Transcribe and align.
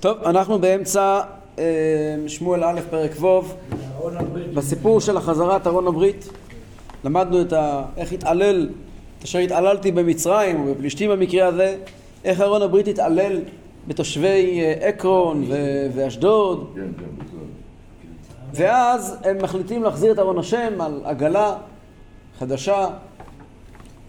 טוב, 0.00 0.18
אנחנו 0.24 0.58
באמצע 0.58 1.20
אה, 1.58 1.64
שמואל 2.26 2.64
א' 2.64 2.80
פרק 2.90 3.10
ו', 3.20 3.40
בסיפור 4.54 5.00
של 5.00 5.16
החזרת 5.16 5.66
ארון 5.66 5.86
הברית. 5.86 6.28
למדנו 7.04 7.40
את 7.40 7.52
ה... 7.52 7.84
איך 7.96 8.12
התעלל, 8.12 8.68
את 9.18 9.24
אשר 9.24 9.38
התעללתי 9.38 9.92
במצרים, 9.92 10.60
או 10.60 10.74
בפלישתים 10.74 11.10
במקרה 11.10 11.46
הזה, 11.46 11.76
איך 12.24 12.40
ארון 12.40 12.62
הברית 12.62 12.88
התעלל 12.88 13.40
בתושבי 13.88 14.60
אה, 14.60 14.88
עקרון 14.88 15.44
ואשדוד. 15.94 16.72
כן, 16.74 16.80
כן, 16.80 17.24
ואז 18.54 19.16
הם 19.24 19.42
מחליטים 19.42 19.82
להחזיר 19.82 20.12
את 20.12 20.18
ארון 20.18 20.38
השם 20.38 20.80
על 20.80 21.00
עגלה 21.04 21.56
חדשה 22.38 22.86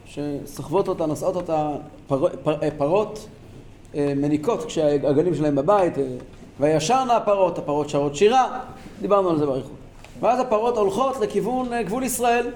שסוחבות 0.05 0.87
אותה, 0.87 1.05
נושאות 1.05 1.35
אותה 1.35 1.69
פר, 2.07 2.27
פר, 2.43 2.55
אה, 2.63 2.69
פרות 2.77 3.27
מניקות 3.95 4.65
כשהעגלים 4.65 5.35
שלהם 5.35 5.55
בבית, 5.55 5.97
אה, 5.97 6.03
וישרנה 6.59 7.17
הפרות, 7.17 7.57
הפרות 7.57 7.89
שרות 7.89 8.15
שירה, 8.15 8.59
דיברנו 9.01 9.29
על 9.29 9.37
זה 9.37 9.45
באריכות. 9.45 9.75
ואז 10.19 10.39
הפרות 10.39 10.77
הולכות 10.77 11.19
לכיוון 11.21 11.69
גבול 11.85 12.03
ישראל, 12.03 12.47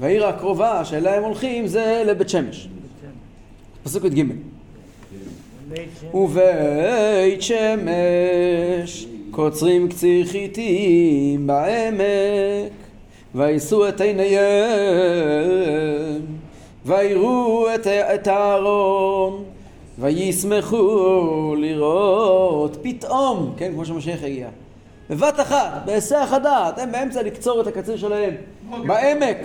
והעיר 0.00 0.26
הקרובה 0.26 0.84
שאליה 0.84 1.16
הם 1.16 1.24
הולכים 1.24 1.66
זה 1.66 2.02
לבית 2.06 2.28
שמש. 2.28 2.68
פסוק 3.84 4.04
י"ג. 4.04 4.24
ובית 6.14 7.42
שמש 7.42 9.06
קוצרים 9.30 9.88
קציר 9.88 10.26
חיטים 10.26 11.46
בעמק 11.46 12.72
ויישאו 13.34 13.88
את 13.88 14.00
עיניהם 14.00 14.34
ויראו 16.86 17.66
את 18.14 18.26
הארון 18.26 19.44
וישמחו 19.98 21.54
לראות 21.58 22.76
פתאום, 22.82 23.54
כן, 23.56 23.72
כמו 23.72 23.84
שמשיח 23.84 24.22
הגיע. 24.22 24.48
בבת 25.10 25.40
אחת, 25.40 25.82
בהיסח 25.84 26.28
הדעת, 26.32 26.78
הם 26.78 26.92
באמצע 26.92 27.22
לקצור 27.22 27.60
את 27.60 27.66
הקציר 27.66 27.96
שלהם 27.96 28.34
בעמק. 28.70 29.36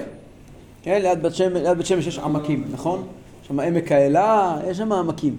כן, 0.83 1.01
ליד 1.01 1.21
בית 1.21 1.35
שמש, 1.35 1.61
ליד 1.61 1.77
בית 1.77 1.85
שמש 1.85 2.07
יש 2.07 2.19
עמקים, 2.19 2.63
נכון? 2.71 3.07
יש 3.41 3.47
שם 3.47 3.59
עמק 3.59 3.91
האלה, 3.91 4.57
יש 4.67 4.77
שם 4.77 4.91
עמקים. 4.91 5.35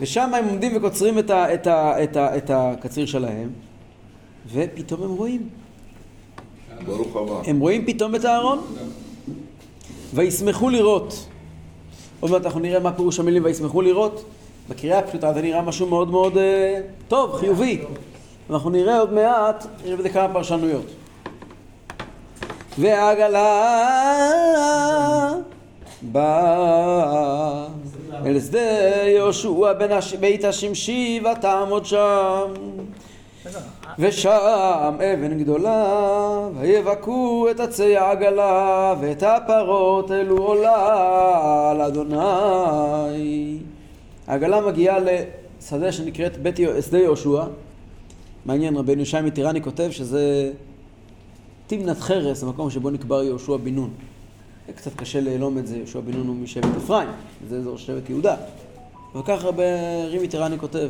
ושם 0.00 0.34
הם 0.34 0.48
עומדים 0.48 0.76
וקוצרים 0.76 1.18
את, 1.18 1.30
ה, 1.30 1.54
את, 1.54 1.66
ה, 1.66 2.04
את, 2.04 2.16
ה, 2.16 2.36
את 2.36 2.50
הקציר 2.54 3.06
שלהם, 3.06 3.50
ופתאום 4.52 5.02
הם 5.02 5.10
רואים. 5.10 5.48
ברוך 6.86 7.16
הבא. 7.16 7.40
הם 7.46 7.60
רואים 7.60 7.86
פתאום 7.86 8.14
את 8.14 8.24
הארון. 8.24 8.58
וישמחו 10.14 10.70
לראות. 10.70 11.26
עוד 12.24 12.30
מעט 12.32 12.44
אנחנו 12.44 12.60
נראה 12.60 12.80
מה 12.80 12.92
פירוש 12.92 13.18
המילים 13.18 13.44
וישמחו 13.44 13.82
לראות. 13.82 14.24
בקריאה 14.68 14.98
הפשוטה 14.98 15.32
זה 15.32 15.42
נראה 15.42 15.62
משהו 15.62 15.86
מאוד 15.86 16.10
מאוד 16.10 16.34
uh, 16.34 16.38
טוב, 17.08 17.36
חיובי. 17.36 17.80
אנחנו 18.50 18.70
נראה 18.70 18.98
עוד 18.98 19.12
מעט, 19.12 19.66
יש 19.84 19.90
בזה 19.90 20.08
כמה 20.08 20.32
פרשנויות. 20.32 20.86
והעגלה 22.78 23.62
באה 26.02 27.66
אל 28.26 28.40
שדה 28.40 28.60
יהושע 29.06 29.72
בית 30.20 30.44
השמשי 30.44 31.22
ותעמוד 31.32 31.86
שם 31.86 32.52
ושם 33.98 34.94
אבן 34.94 35.38
גדולה 35.38 36.48
ויבכו 36.60 37.46
את 37.50 37.60
עצי 37.60 37.96
העגלה 37.96 38.94
ואת 39.00 39.22
הפרות 39.22 40.10
אלו 40.10 40.36
עולה 40.38 41.70
על 41.70 41.80
אדוני 41.80 43.58
העגלה 44.26 44.60
מגיעה 44.60 44.98
לשדה 44.98 45.92
שנקראת 45.92 46.36
בית 46.36 46.56
שדה 46.86 46.98
יהושע 46.98 47.44
מעניין 48.46 48.76
רבנו 48.76 49.02
ישי 49.02 49.20
מטירני 49.20 49.62
כותב 49.62 49.90
שזה 49.90 50.52
תמנת 51.66 51.98
חרס 51.98 52.42
המקום 52.42 52.70
שבו 52.70 52.90
נקבר 52.90 53.22
יהושע 53.22 53.56
בן 53.56 53.74
נון 53.74 53.90
קצת 54.76 54.94
קשה 54.96 55.20
לאלום 55.20 55.58
את 55.58 55.66
זה, 55.66 55.76
יהושע 55.76 56.00
בן 56.00 56.12
נון 56.12 56.26
הוא 56.26 56.36
משבט 56.36 56.76
אפרים, 56.76 57.08
זה 57.48 57.56
אזור 57.56 57.78
שבט 57.78 58.10
יהודה. 58.10 58.36
וככה 59.16 59.48
רימי 60.10 60.28
טירני 60.28 60.58
כותב. 60.58 60.88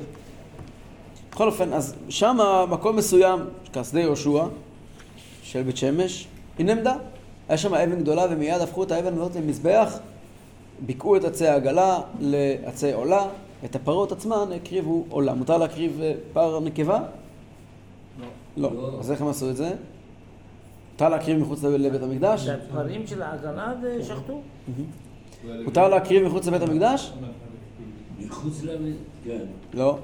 בכל 1.34 1.46
אופן, 1.46 1.72
אז 1.72 1.94
שם 2.08 2.38
מקום 2.70 2.96
מסוים, 2.96 3.40
כשדה 3.72 4.00
יהושע, 4.00 4.44
של 5.42 5.62
בית 5.62 5.76
שמש, 5.76 6.26
היא 6.58 6.66
נעמדה. 6.66 6.96
היה 7.48 7.58
שם 7.58 7.74
אבן 7.74 8.00
גדולה 8.00 8.26
ומיד 8.30 8.60
הפכו 8.60 8.82
את 8.82 8.90
האבן 8.90 9.14
הזאת 9.14 9.36
למזבח, 9.36 9.98
ביכאו 10.86 11.16
את 11.16 11.24
עצי 11.24 11.46
העגלה 11.46 12.00
לעצי 12.20 12.92
עולה, 12.92 13.26
את 13.64 13.76
הפרות 13.76 14.12
עצמן 14.12 14.52
הקריבו 14.56 15.04
עולה. 15.08 15.34
מותר 15.34 15.58
להקריב 15.58 16.00
אה, 16.02 16.12
פר 16.32 16.60
נקבה? 16.60 17.02
לא. 18.56 18.70
לא. 18.74 18.98
אז 19.00 19.10
איך 19.10 19.20
הם 19.20 19.28
עשו 19.28 19.50
את 19.50 19.56
זה? 19.56 19.70
מותר 20.92 21.08
להקריב 21.08 21.38
מחוץ 21.38 21.62
לבית 21.64 22.02
המקדש? 22.02 22.48
הפרים 22.48 23.06
של 23.06 23.22
העגלה 23.22 23.72
ושחטו. 23.82 24.40
מותר 25.64 25.88
להקריב 25.88 26.22
מחוץ 26.22 26.46
לבית 26.46 26.62
המקדש? 26.62 27.12
מחוץ 28.18 28.62
לבית, 28.62 28.96
כן. 29.24 29.44
לא. 29.74 29.98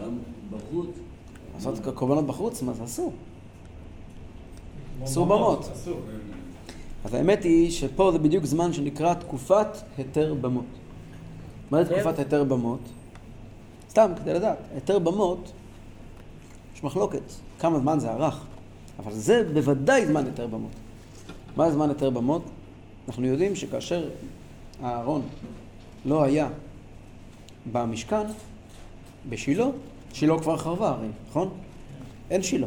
גם 0.00 0.18
בחוץ? 0.50 0.90
לעשות 1.54 1.94
קורבנות 1.94 2.26
בחוץ? 2.26 2.62
מה 2.62 2.72
זה 2.72 2.84
אסור? 2.84 3.12
אסור 5.04 5.26
במות. 5.26 5.70
אז 7.04 7.14
האמת 7.14 7.44
היא 7.44 7.70
שפה 7.70 8.12
זה 8.12 8.18
בדיוק 8.18 8.44
זמן 8.44 8.72
שנקרא 8.72 9.14
תקופת 9.14 9.68
היתר 9.96 10.34
במות. 10.34 10.64
מה 11.70 11.84
זה 11.84 11.94
תקופת 11.94 12.18
היתר 12.18 12.44
במות? 12.44 12.80
סתם, 13.90 14.12
כדי 14.16 14.34
לדעת. 14.34 14.58
היתר 14.74 14.98
במות, 14.98 15.52
יש 16.74 16.84
מחלוקת. 16.84 17.22
כמה 17.58 17.78
זמן 17.78 17.98
זה 17.98 18.12
ארך. 18.12 18.44
אבל 18.98 19.12
זה 19.12 19.44
בוודאי 19.54 20.06
זמן 20.06 20.26
היתר 20.26 20.46
במות. 20.46 20.70
מה 21.56 21.70
זמן 21.70 21.88
היתר 21.88 22.10
במות? 22.10 22.42
אנחנו 23.08 23.26
יודעים 23.26 23.56
שכאשר 23.56 24.08
אהרון 24.82 25.22
לא 26.04 26.22
היה 26.22 26.48
במשכן, 27.72 28.26
בשילה, 29.28 29.66
שילה 30.12 30.38
כבר 30.38 30.56
חרבה 30.56 30.88
הרי, 30.88 31.06
נכון? 31.30 31.48
אין 32.30 32.42
שילה. 32.42 32.66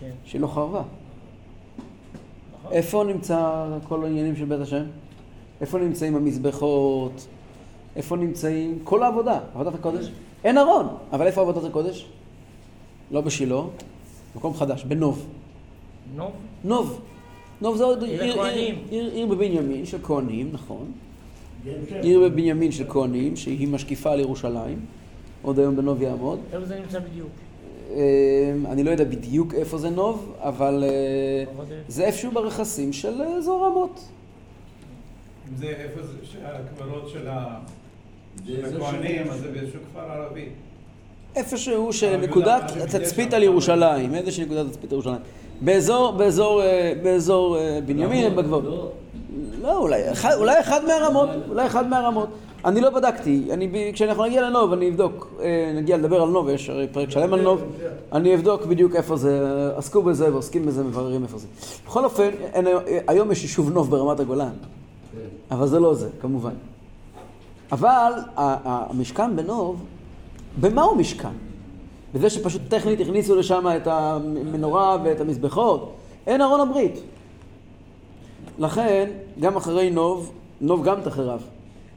כן. 0.00 0.10
שילה 0.24 0.48
חרבה. 0.48 0.82
נכון. 2.58 2.72
איפה 2.72 3.04
נמצא 3.04 3.66
כל 3.88 4.04
העניינים 4.04 4.36
של 4.36 4.44
בית 4.44 4.60
השם? 4.60 4.84
איפה 5.60 5.78
נמצאים 5.78 6.16
המזבחות? 6.16 7.26
איפה 7.96 8.16
נמצאים 8.16 8.78
כל 8.84 9.02
העבודה, 9.02 9.40
עבודת 9.54 9.74
הקודש? 9.74 10.10
אין 10.44 10.58
ארון, 10.58 10.86
אבל 11.12 11.26
איפה 11.26 11.40
עבודת 11.40 11.64
הקודש? 11.64 12.06
לא 13.10 13.20
בשילה, 13.20 13.60
מקום 14.36 14.54
חדש, 14.54 14.84
בנוב. 14.84 15.26
נוב? 16.16 16.32
נוב. 16.64 17.00
נוב 17.60 17.76
זה 17.76 17.84
עוד 17.84 18.02
עיר, 18.02 18.42
עיר, 18.42 18.76
עיר, 18.90 19.10
עיר 19.14 19.26
בבנימין 19.26 19.86
של 19.86 19.98
כהנים, 20.02 20.50
נכון. 20.52 20.92
עיר 22.02 22.20
בבנימין 22.20 22.72
של 22.72 22.84
כהנים, 22.88 23.36
שהיא 23.36 23.68
משקיפה 23.68 24.12
על 24.12 24.20
ירושלים. 24.20 24.78
עוד 25.42 25.58
היום 25.58 25.76
בנוב 25.76 26.02
יעמוד. 26.02 26.38
איפה 26.52 26.64
זה 26.64 26.80
נמצא 26.80 26.98
בדיוק? 26.98 27.28
אמ, 27.90 27.96
אני 28.66 28.84
לא 28.84 28.90
יודע 28.90 29.04
בדיוק 29.04 29.54
איפה 29.54 29.78
זה 29.78 29.90
נוב, 29.90 30.34
אבל 30.40 30.84
אה, 30.88 31.44
זה 31.88 32.04
איפשהו 32.04 32.32
ברכסים 32.32 32.92
של 32.92 33.22
אזור 33.22 33.66
רמות. 33.66 34.00
זה 35.56 35.66
איפה 35.66 36.02
זה, 36.02 36.12
שהקברות 36.22 37.08
של 37.08 37.28
הכהנים, 37.28 39.30
אז 39.30 39.40
זה 39.40 39.48
באיזשהו 39.48 39.80
כפר 39.90 40.00
ערבי. 40.00 40.48
איפשהו 41.36 41.92
שנקודת 41.92 42.72
תצפית 42.90 43.34
על 43.34 43.42
ירושלים, 43.42 44.14
איזושהי 44.14 44.44
נקודת 44.44 44.66
תצפית 44.66 44.92
על 44.92 44.92
ירושלים. 44.92 45.20
באזור, 45.60 46.12
באזור, 46.12 46.62
אה, 46.62 46.92
באזור 47.02 47.58
אה, 47.58 47.78
בנימין 47.86 48.36
בגבול. 48.36 48.64
לא, 48.64 48.90
לא 49.62 49.78
אולי 50.38 50.60
אחד 50.60 50.84
מהרמות, 50.84 51.28
אולי 51.48 51.66
אחד 51.66 51.86
מהרמות. 51.86 52.28
אני 52.64 52.80
לא 52.80 52.90
בדקתי, 52.90 53.48
אני, 53.52 53.90
כשאנחנו 53.92 54.24
נגיע 54.24 54.42
לנוב 54.42 54.72
אני 54.72 54.88
אבדוק, 54.88 55.32
אה, 55.40 55.72
נגיע 55.74 55.96
לדבר 55.96 56.22
על 56.22 56.28
נוב, 56.28 56.48
יש 56.48 56.70
הרי 56.70 56.86
פרק 56.92 57.10
שלם 57.10 57.32
על 57.32 57.40
נוב, 57.40 57.62
אני 58.12 58.34
אבדוק 58.34 58.66
בדיוק 58.66 58.96
איפה 58.96 59.16
זה, 59.16 59.40
עסקו 59.76 60.02
בזה 60.02 60.32
ועוסקים 60.32 60.66
בזה, 60.66 60.84
מבררים 60.84 61.22
איפה 61.22 61.38
זה. 61.38 61.46
בכל 61.86 62.04
אופן, 62.04 62.28
אין, 62.52 62.66
היום 63.06 63.32
יש 63.32 63.42
יישוב 63.42 63.72
נוב 63.72 63.90
ברמת 63.90 64.20
הגולן, 64.20 64.52
אבל 65.50 65.66
זה 65.66 65.80
לא 65.80 65.94
זה, 65.94 66.08
כמובן. 66.20 66.54
אבל 67.72 68.12
המשכן 68.36 69.36
בנוב, 69.36 69.84
במה 70.60 70.82
הוא 70.82 70.96
משכן? 70.96 71.28
בזה 72.14 72.30
שפשוט 72.30 72.62
טכנית 72.68 73.00
הכניסו 73.00 73.36
לשם 73.36 73.66
את 73.76 73.86
המנורה 73.86 74.96
ואת 75.04 75.20
המזבחות? 75.20 75.92
אין 76.26 76.40
ארון 76.40 76.60
הברית. 76.60 77.00
לכן, 78.58 79.10
גם 79.40 79.56
אחרי 79.56 79.90
נוב, 79.90 80.32
נוב 80.60 80.84
גם 80.84 81.00
תחרב. 81.00 81.42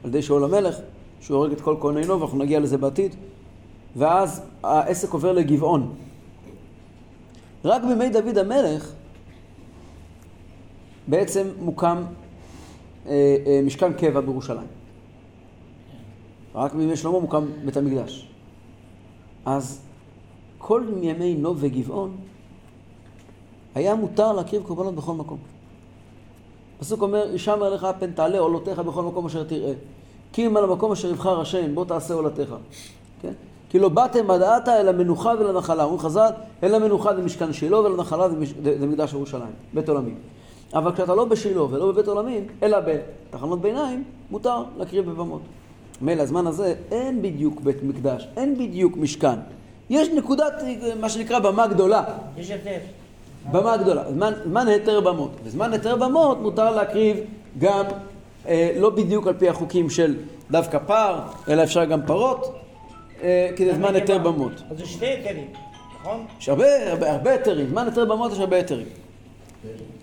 על 0.04 0.08
ידי 0.08 0.22
שאול 0.22 0.44
המלך, 0.44 0.76
שהוא 1.20 1.36
הורג 1.36 1.52
את 1.52 1.60
כל 1.60 1.76
כהני 1.80 2.06
נוב, 2.06 2.22
אנחנו 2.22 2.38
נגיע 2.38 2.60
לזה 2.60 2.78
בעתיד, 2.78 3.14
ואז 3.96 4.42
העסק 4.62 5.12
עובר 5.12 5.32
לגבעון. 5.32 5.94
רק 7.64 7.82
בימי 7.84 8.10
דוד 8.10 8.38
המלך 8.38 8.92
בעצם 11.08 11.48
מוקם 11.58 12.02
אה, 13.06 13.36
אה, 13.46 13.60
משכן 13.64 13.92
קבע 13.92 14.20
בירושלים. 14.20 14.66
רק 16.54 16.74
בימי 16.74 16.96
שלמה 16.96 17.20
מוקם 17.20 17.46
בית 17.64 17.76
המקדש. 17.76 18.28
אז 19.44 19.80
כל 20.58 20.84
ימי 21.02 21.34
נוב 21.34 21.56
וגבעון 21.60 22.16
היה 23.74 23.94
מותר 23.94 24.32
להקריב 24.32 24.62
קורבנות 24.62 24.94
בכל 24.94 25.14
מקום. 25.14 25.38
הפסוק 26.82 27.02
אומר, 27.02 27.28
הישמר 27.32 27.74
לך 27.74 27.86
פן 27.98 28.10
תעלה 28.10 28.38
עולותיך 28.38 28.78
בכל 28.78 29.02
מקום 29.02 29.26
אשר 29.26 29.44
תראה. 29.44 29.72
כי 30.32 30.46
אם 30.46 30.56
על 30.56 30.64
המקום 30.64 30.92
אשר 30.92 31.10
יבחר 31.10 31.40
השם, 31.40 31.74
בוא 31.74 31.84
תעשה 31.84 32.14
עולתך. 32.14 32.54
כן? 33.22 33.32
כי 33.70 33.78
לא 33.78 33.88
באתם 33.88 34.26
בדעתה 34.26 34.80
אל 34.80 34.88
המנוחה 34.88 35.32
ולנחלה. 35.38 35.82
אומרים 35.84 36.00
חז"ל, 36.00 36.30
אל 36.62 36.74
המנוחה 36.74 37.16
זה 37.16 37.22
משכן 37.22 37.52
שילה 37.52 37.80
ולנחלה. 37.80 38.28
זה 38.62 38.86
מקדש 38.86 39.12
ירושלים, 39.12 39.52
בית 39.74 39.88
עולמים. 39.88 40.14
אבל 40.74 40.92
כשאתה 40.92 41.14
לא 41.14 41.24
בשילה 41.24 41.62
ולא 41.62 41.92
בבית 41.92 42.08
עולמים, 42.08 42.46
אלא 42.62 42.78
בתחנות 42.80 43.60
ביניים, 43.60 44.04
מותר 44.30 44.62
להקריב 44.76 45.10
בבמות. 45.10 45.42
מילא 46.00 46.22
הזמן 46.22 46.46
הזה 46.46 46.74
אין 46.90 47.22
בדיוק 47.22 47.60
בית 47.60 47.82
מקדש, 47.82 48.28
אין 48.36 48.54
בדיוק 48.54 48.96
משכן. 48.96 49.38
יש 49.90 50.08
נקודת, 50.08 50.52
מה 51.00 51.08
שנקרא, 51.08 51.38
במה 51.38 51.66
גדולה. 51.66 52.04
יש 52.36 52.50
הבדל. 52.50 52.78
במה 53.50 53.76
גדולה. 53.76 54.02
זמן, 54.12 54.32
זמן 54.44 54.68
היתר 54.68 55.00
במות. 55.00 55.30
בזמן 55.44 55.72
היתר 55.72 55.96
במות 55.96 56.40
מותר 56.40 56.70
להקריב 56.70 57.16
גם, 57.58 57.84
אה, 58.48 58.72
לא 58.76 58.90
בדיוק 58.90 59.26
על 59.26 59.34
פי 59.38 59.48
החוקים 59.48 59.90
של 59.90 60.16
דווקא 60.50 60.78
פר, 60.78 61.20
אלא 61.48 61.62
אפשר 61.62 61.84
גם 61.84 62.06
פרות, 62.06 62.54
אה, 63.22 63.50
כי 63.56 63.64
זה 63.64 63.74
זמן 63.74 63.94
היתר 63.94 64.18
במות. 64.18 64.52
אז 64.70 64.78
זה 64.78 64.86
שתי 64.86 65.06
היתרים, 65.06 65.46
נכון? 66.00 66.24
יש 66.40 66.48
הרבה, 66.48 66.90
הרבה, 66.90 67.12
הרבה 67.12 67.30
היתרים. 67.30 67.68
זמן 67.68 67.86
היתר 67.86 68.04
במות 68.04 68.32
יש 68.32 68.38
הרבה 68.38 68.56
היתרים. 68.56 68.86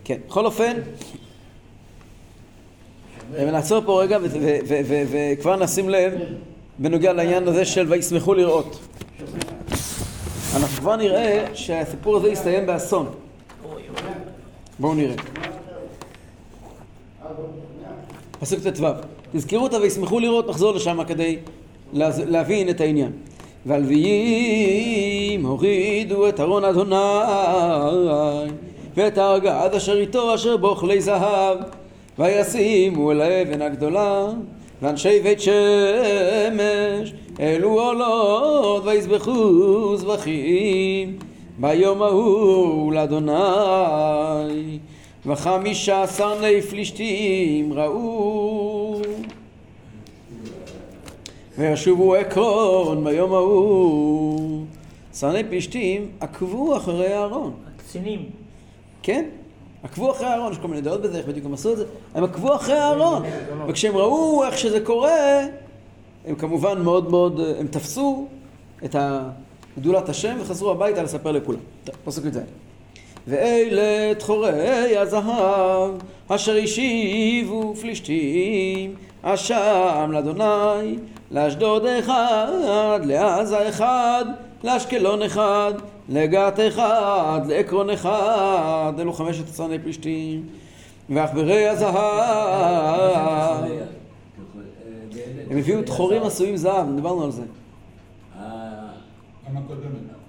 כן, 0.03 0.17
בכל 0.27 0.45
אופן, 0.45 0.73
ונעצור 3.31 3.81
פה 3.85 4.01
רגע 4.01 4.17
וכבר 5.09 5.55
נשים 5.55 5.89
לב 5.89 6.13
בנוגע 6.79 7.13
לעניין 7.13 7.47
הזה 7.47 7.65
של 7.65 7.85
וישמחו 7.89 8.33
לראות. 8.33 8.79
אנחנו 10.55 10.77
כבר 10.77 10.95
נראה 10.95 11.45
שהסיפור 11.53 12.17
הזה 12.17 12.29
יסתיים 12.29 12.65
באסון. 12.65 13.09
בואו 14.79 14.93
נראה. 14.93 15.15
פסוק 18.39 18.59
ט"ו. 18.59 18.85
תזכרו 19.33 19.63
אותה 19.63 19.77
וישמחו 19.77 20.19
לראות, 20.19 20.49
נחזור 20.49 20.71
לשם 20.71 21.03
כדי 21.07 21.37
להבין 21.93 22.69
את 22.69 22.81
העניין. 22.81 23.11
והלוויים 23.65 25.45
הורידו 25.45 26.29
את 26.29 26.39
ארון 26.39 26.65
אדוני 26.65 26.95
ואת 28.95 29.17
הארגז 29.17 29.77
אשר 29.77 29.97
איתו 29.97 30.35
אשר 30.35 30.57
בו 30.57 30.75
כלי 30.75 31.01
זהב 31.01 31.57
וישימו 32.19 33.11
אל 33.11 33.21
האבן 33.21 33.61
הגדולה 33.61 34.27
ואנשי 34.81 35.19
בית 35.19 35.41
שמש 35.41 37.13
העלו 37.39 37.81
עולות 37.81 38.83
ויזבחו 38.85 39.97
זבחים 39.97 41.19
ביום 41.59 42.01
ההוא 42.01 42.93
לאדוני 42.93 44.79
וחמישה 45.25 46.03
עשר 46.03 46.35
בני 46.37 46.61
פלישתים 46.61 47.73
ראו 47.73 49.01
וישובו 51.57 52.15
עקרון 52.15 53.03
ביום 53.03 53.33
ההוא. 53.33 54.65
שרני 55.13 55.43
פלישתים 55.43 56.11
עקבו 56.19 56.77
אחרי 56.77 57.13
אהרון, 57.13 57.53
הקצינים. 57.75 58.25
כן? 59.03 59.25
עקבו 59.83 60.11
אחרי 60.11 60.27
אהרון, 60.27 60.51
יש 60.51 60.57
כל 60.57 60.67
מיני 60.67 60.81
דעות 60.81 61.01
בזה, 61.01 61.17
איך 61.17 61.27
בדיוק 61.27 61.45
הם 61.45 61.53
עשו 61.53 61.71
את 61.71 61.77
זה. 61.77 61.85
הם 62.15 62.23
עקבו 62.23 62.55
אחרי 62.55 62.79
אהרון, 62.79 63.23
וכשהם 63.67 63.97
ראו 63.97 64.43
איך 64.43 64.57
שזה 64.57 64.79
קורה, 64.79 65.39
הם 66.25 66.35
כמובן 66.35 66.81
מאוד 66.81 67.09
מאוד, 67.09 67.41
הם 67.59 67.67
תפסו 67.67 68.27
את 68.85 68.95
גדולת 69.79 70.09
השם 70.09 70.37
וחזרו 70.41 70.71
הביתה 70.71 71.03
לספר 71.03 71.31
לכולם. 71.31 71.59
טוב, 71.83 71.95
פסוק 72.05 72.25
י"ז. 72.25 72.39
ואלה 73.27 74.15
תחורי 74.15 74.97
הזהב 74.97 75.91
אשר 76.27 76.55
השיבו 76.55 77.75
פלישתים 77.81 78.95
אשם 79.21 80.09
לאדוני 80.11 80.97
לאשדוד 81.31 81.85
אחד 81.85 82.99
לעזה 83.03 83.69
אחד 83.69 84.25
לאשקלון 84.63 85.21
אחד 85.21 85.73
לגת 86.09 86.59
אחד 86.67 87.41
לעקרון 87.47 87.89
אחד 87.89 88.93
אלו 88.99 89.13
חמשת 89.13 89.49
עשרני 89.49 89.79
פלישתים 89.79 90.43
ועכברי 91.09 91.67
הזהב 91.67 91.99
הם 95.49 95.57
הביאו 95.57 95.81
תחורים 95.81 96.23
עשויים 96.23 96.57
זהב, 96.57 96.95
דיברנו 96.95 97.23
על 97.23 97.31
זה 97.31 97.41
פעם 99.53 99.63
הקודמת. 99.63 100.19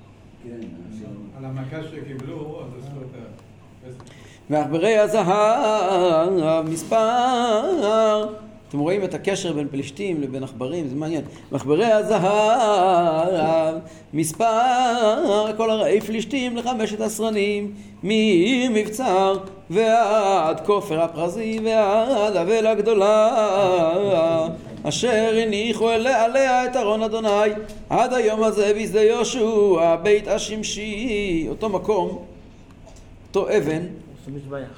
על 1.38 1.44
המכה 1.44 1.76
שקיבלו, 1.82 2.62
אז 2.62 2.84
עשו 2.84 3.00
את 3.00 3.14
ה... 3.14 3.18
ועכברי 4.50 4.98
הזהב 4.98 6.68
מספר 6.68 8.26
אתם 8.68 8.78
רואים 8.78 9.04
את 9.04 9.14
הקשר 9.14 9.52
בין 9.52 9.68
פלישתים 9.70 10.20
לבין 10.20 10.42
עכברים, 10.42 10.88
זה 10.88 10.94
מעניין. 10.94 11.24
ועכברי 11.52 11.92
הזהב 11.92 13.74
מספר 14.14 15.56
כל 15.56 15.70
הרעי 15.70 16.00
פלישתים 16.00 16.56
לחמשת 16.56 17.00
עשרנים 17.00 17.74
מעיר 18.02 18.70
מבצר 18.74 19.38
ועד 19.70 20.60
כופר 20.66 21.00
הפרזי 21.00 21.60
ועד 21.64 22.36
אבל 22.36 22.66
הגדולה 22.66 24.48
אשר 24.82 25.34
הניחו 25.42 25.90
אליה 25.90 26.24
עליה 26.24 26.66
את 26.66 26.76
ארון 26.76 27.02
אדוני 27.02 27.28
עד 27.90 28.12
היום 28.12 28.42
הזה 28.42 28.72
בשדה 28.82 29.02
יהושע 29.02 29.96
בית 30.02 30.28
השמשי 30.28 31.46
אותו 31.48 31.68
מקום 31.68 32.24
אותו 33.28 33.48
אבן. 33.56 33.82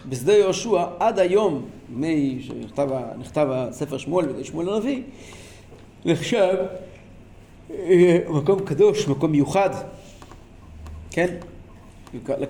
בשדה 0.09 0.33
יהושע 0.37 0.85
עד 0.99 1.19
היום, 1.19 1.67
משנכתב 1.97 2.89
ה- 2.93 3.13
נכתב 3.19 3.47
הספר 3.51 3.99
שמואל 3.99 4.27
בידי 4.27 4.45
שמואל 4.45 4.69
הנביא, 4.69 5.03
נחשב 6.05 6.55
אה, 7.71 8.19
מקום 8.29 8.61
קדוש, 8.61 9.09
מקום 9.09 9.31
מיוחד, 9.33 9.71
כן? 11.11 11.35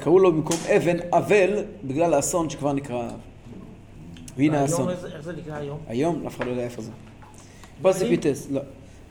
קראו 0.00 0.18
לו 0.18 0.32
במקום 0.32 0.56
אבן 0.76 0.96
אבל 1.12 1.50
בגלל 1.84 2.14
האסון 2.14 2.50
שכבר 2.50 2.72
נקרא 2.72 3.08
והנה 4.36 4.60
האסון. 4.60 4.88
איך 4.90 4.98
זה 5.22 5.32
נקרא 5.32 5.56
היום? 5.56 5.78
היום 5.88 6.26
אף 6.26 6.36
אחד 6.36 6.44
לא 6.46 6.50
יודע 6.50 6.62
איפה 6.64 6.82
זה. 6.82 6.90
פרסיפיטס, 7.82 8.46
לא. 8.50 8.60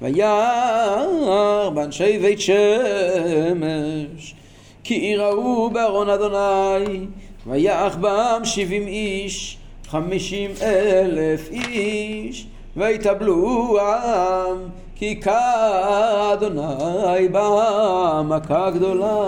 ויך 0.02 1.70
באנשי 1.74 2.20
בית 2.20 2.40
שמש 2.42 4.36
כי 4.84 4.94
ראו 4.94 5.70
בארון 5.70 6.10
אדוני 6.10 7.06
ויך 7.48 7.96
בעם 7.96 8.42
שבעים 8.44 8.88
איש 8.88 9.58
חמישים 9.88 10.52
אלף 10.62 11.50
איש 11.52 12.48
ויתאבלו 12.78 13.80
העם 13.80 14.58
כי 14.96 15.22
הכה 15.22 16.34
אדוני 16.34 17.28
בעם 17.32 17.92
מכה 17.92 18.72
גדולה 18.72 19.26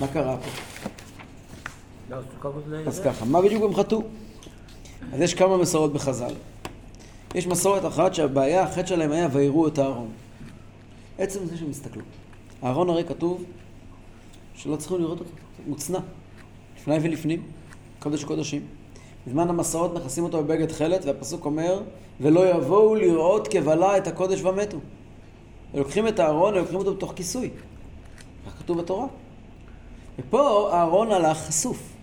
מה 0.00 0.06
קרה 0.12 0.36
פה? 0.36 0.50
לא? 2.10 2.16
אז 2.86 3.00
ככה, 3.00 3.24
מה 3.24 3.42
בדיוק 3.42 3.62
הם 3.62 3.74
חטאו? 3.74 4.02
אז 5.12 5.20
יש 5.20 5.34
כמה 5.34 5.56
מסורות 5.56 5.92
בחז"ל. 5.92 6.34
יש 7.34 7.46
מסורת 7.46 7.86
אחת 7.86 8.14
שהבעיה, 8.14 8.62
החטא 8.62 8.86
שלהם 8.86 9.12
היה 9.12 9.28
ויראו 9.32 9.68
את 9.68 9.78
הארון. 9.78 10.08
עצם 11.18 11.46
זה 11.46 11.56
שהם 11.56 11.70
הסתכלו. 11.70 12.02
הארון 12.62 12.88
הרי 12.90 13.04
כתוב 13.04 13.44
שלא 14.54 14.76
צריכים 14.76 14.98
לראות 14.98 15.20
אותו, 15.20 15.30
מוצנע. 15.66 15.98
לפני 16.76 16.98
ולפנים, 17.02 17.42
קודש 17.98 18.24
קודשים. 18.24 18.62
בזמן 19.26 19.48
המסעות 19.48 19.94
מכסים 19.94 20.24
אותו 20.24 20.42
בבגד 20.42 20.66
תכלת, 20.66 21.04
והפסוק 21.04 21.44
אומר, 21.44 21.82
ולא 22.20 22.50
יבואו 22.50 22.94
לראות 22.94 23.48
כבלה 23.48 23.96
את 23.96 24.06
הקודש 24.06 24.42
ומתו. 24.42 24.78
ולוקחים 25.74 26.08
את 26.08 26.18
הארון 26.18 26.54
ולוקחים 26.54 26.78
אותו 26.78 26.94
בתוך 26.94 27.12
כיסוי. 27.16 27.50
כך 28.46 28.58
כתוב 28.58 28.78
בתורה. 28.78 29.06
ופה 30.18 30.70
הארון 30.72 31.12
הלך 31.12 31.38
חשוף. 31.38 31.93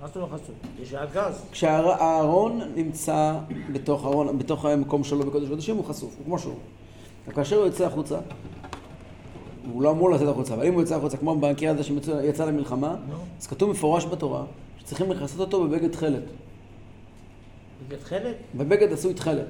מה 0.00 0.06
זאת 0.06 0.16
אומרת 0.16 0.30
חשוב? 0.30 0.54
יש 0.82 0.94
ארגז. 0.94 1.42
כשהארון 1.52 2.60
נמצא 2.76 3.38
בתוך 3.72 4.04
הארון, 4.04 4.38
בתוך 4.38 4.64
המקום 4.64 5.04
שלו 5.04 5.26
בקודש 5.26 5.48
קודשים, 5.48 5.76
הוא 5.76 5.84
חשוף, 5.84 6.14
הוא 6.18 6.24
כמו 6.24 6.38
שהוא. 6.38 6.54
וכאשר 7.28 7.56
הוא 7.56 7.66
יוצא 7.66 7.86
החוצה, 7.86 8.18
הוא 9.72 9.82
לא 9.82 9.90
אמור 9.90 10.10
לצאת 10.10 10.28
החוצה, 10.28 10.54
אבל 10.54 10.66
אם 10.66 10.72
הוא 10.72 10.80
יוצא 10.80 10.96
החוצה, 10.96 11.16
כמו 11.16 11.36
במקרה 11.36 11.70
הזה 11.70 11.84
שיצא 11.84 12.44
למלחמה, 12.44 12.96
אז 13.40 13.46
כתוב 13.46 13.70
מפורש 13.70 14.06
בתורה 14.06 14.44
שצריכים 14.78 15.10
לכסות 15.12 15.40
אותו 15.40 15.64
בבגד 15.64 15.90
תכלת. 15.90 16.22
בגלל 17.86 17.98
תכלת? 17.98 18.36
בבגד 18.54 18.92
עשוי 18.92 19.14
תכלת. 19.14 19.46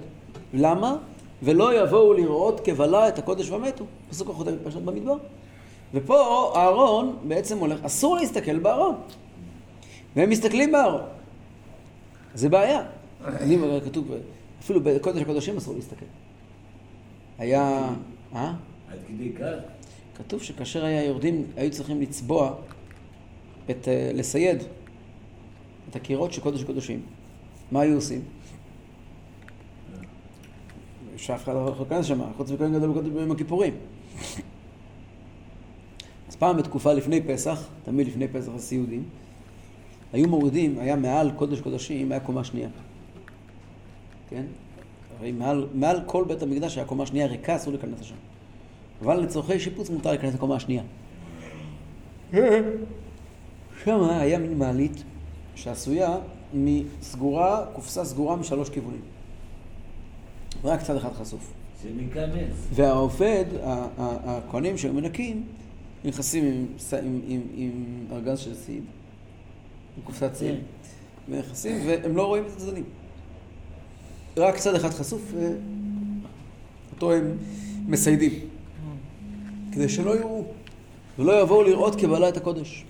למה? 0.54 0.96
ולא 1.42 1.82
יבואו 1.82 2.12
לראות 2.12 2.60
כבלה 2.60 3.08
את 3.08 3.18
הקודש 3.18 3.50
ומתו. 3.50 3.84
פסוק 4.10 4.30
החותם 4.30 4.56
בפרשת 4.56 4.80
במדבר. 4.80 5.16
ופה 5.94 6.52
אהרון 6.56 7.16
בעצם 7.28 7.58
הולך, 7.58 7.84
אסור 7.84 8.16
להסתכל 8.16 8.58
בארון. 8.58 8.94
והם 10.18 10.30
מסתכלים 10.30 10.72
בארון. 10.72 11.00
זה 12.34 12.48
בעיה. 12.48 12.82
אני 13.24 13.56
אומר, 13.56 13.80
כתוב, 13.80 14.10
אפילו 14.60 14.80
בקודש 14.84 15.22
הקודשים 15.22 15.56
אסור 15.56 15.74
להסתכל. 15.74 16.04
היה 17.38 17.90
אה? 18.34 18.52
עד 18.92 18.98
כדי 19.08 19.32
כך? 19.32 19.54
כתוב 20.14 20.42
שכאשר 20.42 20.84
היה 20.84 21.04
יורדים, 21.04 21.46
היו 21.56 21.70
צריכים 21.70 22.00
לצבוע, 22.00 22.54
את, 23.70 23.88
אה, 23.88 24.10
לסייד 24.14 24.62
את 25.90 25.96
הקירות 25.96 26.32
של 26.32 26.40
קודש 26.40 26.64
קודשים. 26.64 27.02
מה 27.72 27.80
היו 27.80 27.94
עושים? 27.94 28.22
שאף 31.16 31.44
אחד 31.44 31.52
לא 31.52 31.68
יכול 31.72 31.86
להיכנס 31.90 32.06
שם, 32.06 32.20
חוץ 32.36 32.50
מכהן 32.50 32.74
גדול 32.74 32.90
בקודש 32.90 33.08
ביום 33.08 33.30
הכיפורים. 33.30 33.74
אז 36.28 36.36
פעם 36.36 36.56
בתקופה 36.56 36.92
לפני 36.92 37.20
פסח, 37.20 37.68
תמיד 37.84 38.06
לפני 38.06 38.28
פסח 38.28 38.52
הסיודים, 38.54 39.04
היו 40.12 40.28
מורידים, 40.28 40.78
היה 40.78 40.96
מעל 40.96 41.30
קודש 41.30 41.60
קודשים, 41.60 42.12
היה 42.12 42.20
קומה 42.20 42.44
שנייה. 42.44 42.68
כן? 44.30 44.44
הרי 45.18 45.32
מעל, 45.32 45.66
מעל 45.74 46.00
כל 46.06 46.24
בית 46.28 46.42
המקדש 46.42 46.78
היה 46.78 46.86
קומה 46.86 47.06
שנייה 47.06 47.26
ריקה, 47.26 47.56
אסור 47.56 47.72
להיכנס 47.72 48.00
לשם. 48.00 48.14
אבל 49.02 49.20
לצורכי 49.20 49.60
שיפוץ 49.60 49.90
מותר 49.90 50.10
להיכנס 50.10 50.34
לקומה 50.34 50.56
השנייה. 50.56 50.82
שם 53.84 54.00
היה 54.02 54.38
מין 54.38 54.58
מעלית 54.58 55.02
שעשויה 55.54 56.16
מסגורה, 56.54 57.66
קופסה 57.72 58.04
סגורה 58.04 58.36
משלוש 58.36 58.68
כיוונים. 58.68 59.00
רק 60.64 60.82
צד 60.82 60.96
אחד 60.96 61.12
חשוף. 61.12 61.52
זה 61.82 61.88
מכנס. 61.96 62.68
והעובד, 62.74 63.44
הכהנים 63.98 64.78
שהיו 64.78 64.94
מנקים, 64.94 65.42
נכנסים 66.04 66.44
עם, 66.44 66.66
עם, 66.92 67.20
עם, 67.26 67.40
עם 67.56 68.04
ארגז 68.12 68.38
של 68.38 68.54
סיד, 68.54 68.84
קופסת 70.04 70.34
סיד, 70.34 70.54
ונכנסים 71.28 71.86
והם 71.86 72.16
לא 72.16 72.26
רואים 72.26 72.44
את 72.46 72.50
הצדדים. 72.56 72.84
רק 74.36 74.56
צד 74.56 74.74
אחד 74.74 74.90
חשוף 74.90 75.32
ואותו 76.90 77.12
הם 77.12 77.36
מסיידים. 77.86 78.32
כדי 79.72 79.88
שלא 79.88 80.16
יראו, 80.16 80.44
ולא 81.18 81.42
יבואו 81.42 81.62
לראות 81.62 82.00
קבלה 82.00 82.28
את 82.28 82.36
הקודש. 82.36 82.84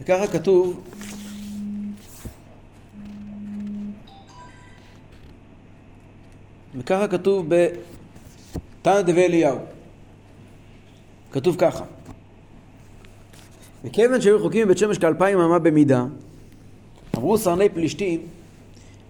וככה 0.00 0.26
כתוב 0.26 0.80
וככה 6.76 7.08
כתוב 7.08 7.46
בתנא 7.48 9.02
דבי 9.02 9.24
אליהו. 9.24 9.58
כתוב 11.30 11.56
ככה: 11.58 11.84
וכיוון 13.84 14.20
שהיו 14.20 14.36
רחוקים 14.36 14.64
מבית 14.64 14.78
שמש 14.78 14.98
כאלפיים 14.98 15.40
אמה 15.40 15.58
במידה, 15.58 16.04
אמרו 17.16 17.38
סרני 17.38 17.68
פלישתים, 17.68 18.26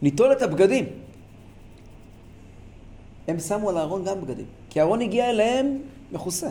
ניטול 0.03 0.33
את 0.33 0.43
הבגדים. 0.43 0.85
הם 3.29 3.39
שמו 3.39 3.71
על 3.71 3.77
הארון 3.77 4.05
גם 4.05 4.21
בגדים, 4.21 4.47
כי 4.71 4.81
הארון 4.81 5.01
הגיע 5.01 5.31
אליהם 5.31 5.79
מכוסה. 6.13 6.51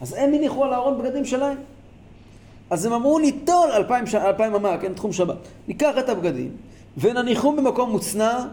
אז 0.00 0.12
הם 0.12 0.34
הניחו 0.34 0.64
על 0.64 0.72
הארון 0.72 0.98
בגדים 0.98 1.24
שלהם. 1.24 1.56
אז 2.70 2.86
הם 2.86 2.92
אמרו 2.92 3.18
ניטול 3.18 3.70
אלפיים, 3.76 4.06
ש... 4.06 4.14
אלפיים 4.14 4.54
אמה, 4.54 4.78
כן, 4.78 4.94
תחום 4.94 5.12
שבת. 5.12 5.36
ניקח 5.68 5.94
את 5.98 6.08
הבגדים 6.08 6.56
ונניחום 6.98 7.56
במקום 7.56 7.90
מוצנע 7.90 8.44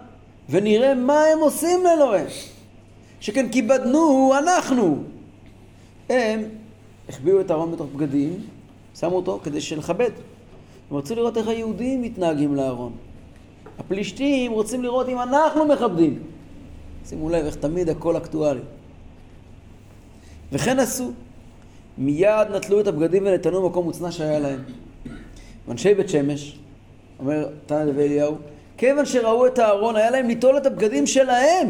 ונראה 0.50 0.94
מה 0.94 1.20
הם 1.34 1.39
עושים 1.39 1.84
לאלוהים. 1.84 2.25
שכן 3.20 3.50
כיבדנו 3.50 4.34
אנחנו. 4.38 5.03
הם 6.10 6.44
החביאו 7.10 7.42
את 7.42 7.52
הארון 7.52 7.72
בתוך 7.72 7.88
בגדים, 7.96 8.40
שמו 9.00 9.16
אותו 9.16 9.40
כדי 9.44 9.62
שנכבד. 9.62 10.10
הם 10.92 10.98
רצו 10.98 11.16
לראות 11.16 11.38
איך 11.38 11.48
היהודים 11.48 12.02
מתנהגים 12.02 12.56
לארון. 12.56 12.92
הפלישתים 13.80 14.52
רוצים 14.52 14.84
לראות 14.84 15.10
אם 15.10 15.20
אנחנו 15.20 15.66
מכבדים. 15.66 16.20
שימו 17.10 17.30
לב 17.30 17.46
איך 17.46 17.56
תמיד 17.56 17.90
הכל 17.90 18.18
אקטואלי. 18.18 18.62
וכן 20.52 20.80
עשו. 20.80 21.12
מיד 21.98 22.48
נטלו 22.56 22.80
את 22.80 22.88
הבגדים 22.88 23.24
ונתנו 23.26 23.62
במקום 23.62 23.86
מוצנע 23.86 24.12
שהיה 24.12 24.40
להם. 24.40 24.60
ואנשי 25.68 25.94
בית 25.94 26.10
שמש, 26.10 26.58
אומר 27.20 27.48
תנא 27.66 27.86
דבי 27.86 28.04
אליהו, 28.04 28.36
כיוון 28.78 29.06
שראו 29.06 29.48
את 29.48 29.60
הארון, 29.60 29.96
היה 29.96 30.12
להם 30.12 30.28
ליטול 30.28 30.58
את 30.58 30.66
הבגדים 30.66 31.08
שלהם 31.08 31.68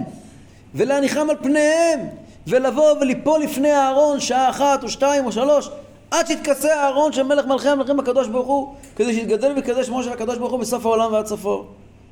ולהניחם 0.75 1.27
על 1.29 1.35
פניהם 1.43 1.99
ולבוא 2.47 2.91
וליפול 2.91 3.41
לפני 3.41 3.71
הארון 3.71 4.19
שעה 4.19 4.49
אחת 4.49 4.83
או 4.83 4.89
שתיים 4.89 5.25
או 5.25 5.31
שלוש 5.31 5.69
עד 6.11 6.27
שיתכסה 6.27 6.81
הארון 6.81 7.11
של 7.11 7.23
מלך 7.23 7.45
מלכי 7.45 7.69
המלכים 7.69 7.99
הקדוש 7.99 8.27
ברוך 8.27 8.47
הוא 8.47 8.75
כדי 8.95 9.13
שיתגדל 9.13 9.51
ויקדש 9.55 9.87
שמו 9.87 10.03
של 10.03 10.11
הקדוש 10.11 10.37
ברוך 10.37 10.51
הוא 10.51 10.59
מסוף 10.59 10.85
העולם 10.85 11.13
ועד 11.13 11.25
סופו. 11.25 11.65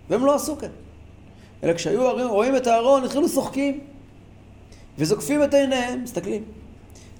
והם 0.10 0.26
לא 0.26 0.36
עשו 0.36 0.58
כן. 0.58 0.70
אלא 1.64 1.74
כשהיו 1.74 2.30
רואים 2.30 2.56
את 2.56 2.68
הארון 2.68 3.04
התחילו 3.04 3.30
שוחקים 3.30 3.80
וזוקפים 4.98 5.44
את 5.44 5.54
עיניהם, 5.54 6.04
מסתכלים. 6.04 6.44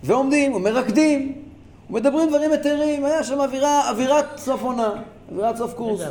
ועומדים 0.04 0.54
ומרקדים 0.54 1.42
ומדברים 1.90 2.30
דברים 2.30 2.52
מתרים 2.52 3.06
היה 3.06 3.24
שם 3.24 3.42
אווירה, 3.42 3.90
אווירת 3.90 4.26
סוף 4.38 4.62
עונה 4.64 4.92
אווירת 5.32 5.58
סוף 5.58 5.74
קורס. 5.74 6.02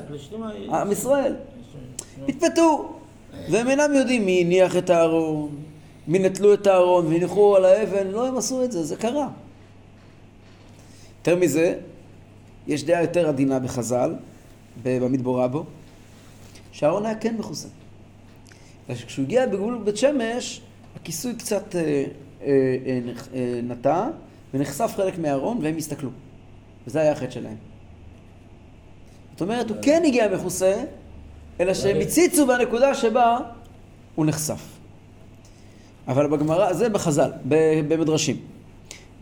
עם 0.69 0.92
ישראל. 0.92 1.37
התפתו 2.28 2.92
והם 3.50 3.69
אינם 3.69 3.95
יודעים 3.95 4.26
מי 4.26 4.40
הניח 4.40 4.76
את 4.76 4.90
הארון, 4.90 5.50
מי 5.50 5.70
נטלו 6.19 6.55
את 6.55 6.67
הארון 6.67 7.07
והניחו 7.07 7.57
על 7.57 7.64
האבן, 7.64 8.07
לא 8.07 8.29
הם 8.29 8.37
עשו 8.37 8.64
את 8.64 8.73
זה, 8.73 8.85
זה 8.85 8.97
קרה. 8.97 9.29
יותר 11.19 11.37
מזה, 11.37 11.75
יש 12.67 12.85
דעה 12.85 13.02
יותר 13.02 13.29
עדינה 13.29 13.59
בחז"ל, 13.59 14.14
במדבור 14.83 15.43
רבו, 15.43 15.64
שהארון 16.73 17.07
היה 17.07 17.14
כן 17.14 17.37
מכוסה. 17.37 17.69
כשהוא 19.07 19.25
הגיע 19.25 19.47
בגבול 19.47 19.81
בית 19.85 19.97
שמש, 19.97 20.61
הכיסוי 20.97 21.35
קצת 21.35 21.76
אה, 21.76 21.81
אה, 21.81 22.05
אה, 22.47 23.00
אה, 23.35 23.61
נטע, 23.62 24.09
ונחשף 24.55 24.93
חלק 24.97 25.19
מהארון 25.19 25.59
והם 25.62 25.76
הסתכלו. 25.76 26.11
וזה 26.87 27.00
היה 27.00 27.12
החטא 27.12 27.31
שלהם. 27.31 27.57
זאת 29.33 29.40
אומרת, 29.40 29.71
הוא 29.71 29.76
כן 29.83 30.02
הגיע 30.07 30.37
מכוסה, 30.37 30.83
אלא 31.61 31.75
שהם 31.75 32.00
הציצו 32.00 32.47
בנקודה 32.47 32.95
שבה 32.95 33.38
הוא 34.14 34.26
נחשף. 34.26 34.80
אבל 36.11 36.26
בגמרא, 36.26 36.73
זה 36.73 36.88
בחז"ל, 36.88 37.31
במדרשים. 37.88 38.37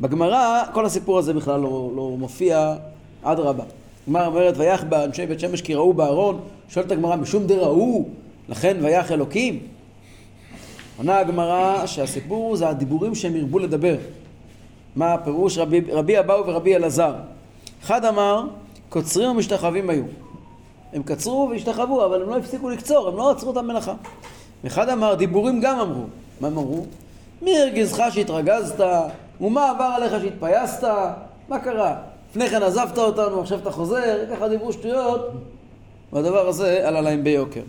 בגמרא, 0.00 0.62
כל 0.72 0.86
הסיפור 0.86 1.18
הזה 1.18 1.34
בכלל 1.34 1.60
לא, 1.60 1.90
לא 1.96 2.14
מופיע, 2.18 2.74
אדרבה. 3.22 3.64
הגמרא 4.06 4.26
אומרת, 4.26 4.54
ויח 4.56 4.84
בה 4.84 5.04
אנשי 5.04 5.26
בית 5.26 5.40
שמש 5.40 5.62
כי 5.62 5.74
ראו 5.74 5.92
בארון, 5.92 6.40
שואלת 6.68 6.92
הגמרא, 6.92 7.16
משום 7.16 7.46
דראו, 7.46 8.04
לכן 8.48 8.76
ויח 8.80 9.12
אלוקים? 9.12 9.58
עונה 10.98 11.18
הגמרא 11.18 11.86
שהסיפור 11.86 12.56
זה 12.56 12.68
הדיבורים 12.68 13.14
שהם 13.14 13.36
הרבו 13.36 13.58
לדבר. 13.58 13.96
מה 14.96 15.14
הפירוש? 15.14 15.58
רבי, 15.58 15.80
רבי 15.92 16.18
אבאו 16.18 16.46
ורבי 16.46 16.76
אלעזר. 16.76 17.14
אחד 17.82 18.04
אמר, 18.04 18.44
קוצרים 18.88 19.30
ומשתחווים 19.30 19.90
היו. 19.90 20.04
הם 20.92 21.02
קצרו 21.02 21.48
והשתחוו, 21.50 22.04
אבל 22.04 22.22
הם 22.22 22.28
לא 22.28 22.36
הפסיקו 22.36 22.70
לקצור, 22.70 23.08
הם 23.08 23.16
לא 23.16 23.30
עצרו 23.30 23.52
את 23.52 23.56
המלאכה. 23.56 23.94
ואחד 24.64 24.88
אמר, 24.88 25.14
דיבורים 25.14 25.60
גם 25.60 25.80
אמרו. 25.80 26.04
מה 26.40 26.48
הם 26.48 26.58
אמרו? 26.58 26.86
מי 27.42 27.58
הרגיזך 27.58 28.02
שהתרגזת? 28.10 28.84
ומה 29.40 29.70
עבר 29.70 29.84
עליך 29.96 30.12
שהתפייסת? 30.22 30.88
מה 31.48 31.58
קרה? 31.58 31.96
לפני 32.30 32.48
כן 32.48 32.62
עזבת 32.62 32.98
אותנו, 32.98 33.40
עכשיו 33.40 33.58
אתה 33.58 33.70
חוזר? 33.70 34.24
ככה 34.30 34.48
דיברו 34.48 34.72
שטויות, 34.72 35.30
והדבר 36.12 36.48
הזה 36.48 36.88
עלה 36.88 37.00
להם 37.00 37.24
ביוקר. 37.24 37.62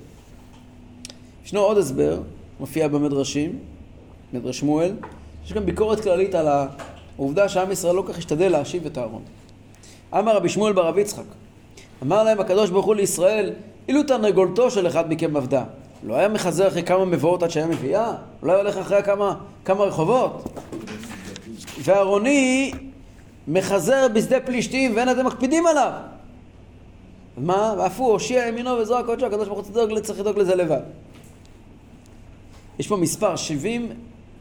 ישנו 1.46 1.60
עוד 1.60 1.78
הסבר, 1.78 2.20
מופיע 2.60 2.88
במדרשים, 2.88 3.60
מדרש 4.34 4.60
שמואל, 4.60 4.92
יש 5.46 5.54
גם 5.54 5.66
ביקורת 5.66 6.00
כללית 6.00 6.36
על 6.36 6.48
העובדה 7.18 7.50
שעם 7.50 7.72
ישראל 7.72 7.96
לא 7.96 8.04
כך 8.08 8.18
השתדל 8.18 8.52
להשיב 8.52 8.86
את 8.86 8.98
הארון. 8.98 9.22
אמר 10.14 10.36
רבי 10.36 10.50
שמואל 10.50 10.74
בר 10.74 10.88
רב 10.88 10.98
יצחק, 10.98 11.24
אמר 12.04 12.24
להם 12.24 12.40
הקדוש 12.40 12.70
ברוך 12.70 12.86
הוא 12.86 12.96
לישראל, 12.96 13.52
אילו 13.88 14.04
תרנגולתו 14.04 14.72
של 14.72 14.88
אחד 14.88 15.14
מכם 15.14 15.38
עבדה, 15.38 15.64
לא 16.04 16.16
היה 16.16 16.28
מחזר 16.28 16.68
אחרי 16.68 16.84
כמה 16.84 17.06
מבואות 17.06 17.44
עד 17.44 17.50
שהיה 17.50 17.68
מביאה? 17.68 18.14
אולי 18.42 18.56
הולך 18.56 18.78
אחרי 18.78 19.04
כמה, 19.04 19.36
כמה 19.66 19.84
רחובות? 19.84 20.44
ואהרוני 21.84 22.72
מחזר 23.48 24.08
בשדה 24.14 24.40
פלישתים 24.40 24.96
ואין 24.96 25.12
אתם 25.12 25.26
מקפידים 25.26 25.68
עליו. 25.68 25.92
מה? 27.38 27.76
ואף 27.78 28.00
הוא 28.00 28.12
הושיע 28.12 28.48
ימינו 28.48 28.70
וזרוע 28.70 29.04
קודשו, 29.04 29.26
הקדוש 29.26 29.48
ברוך 29.48 29.68
הוא 29.68 30.00
צריך 30.00 30.20
לדאוג 30.20 30.40
לזה 30.40 30.56
לבד. 30.56 30.82
יש 32.80 32.88
פה 32.88 32.98
מספר 32.98 33.36
70 33.36 33.92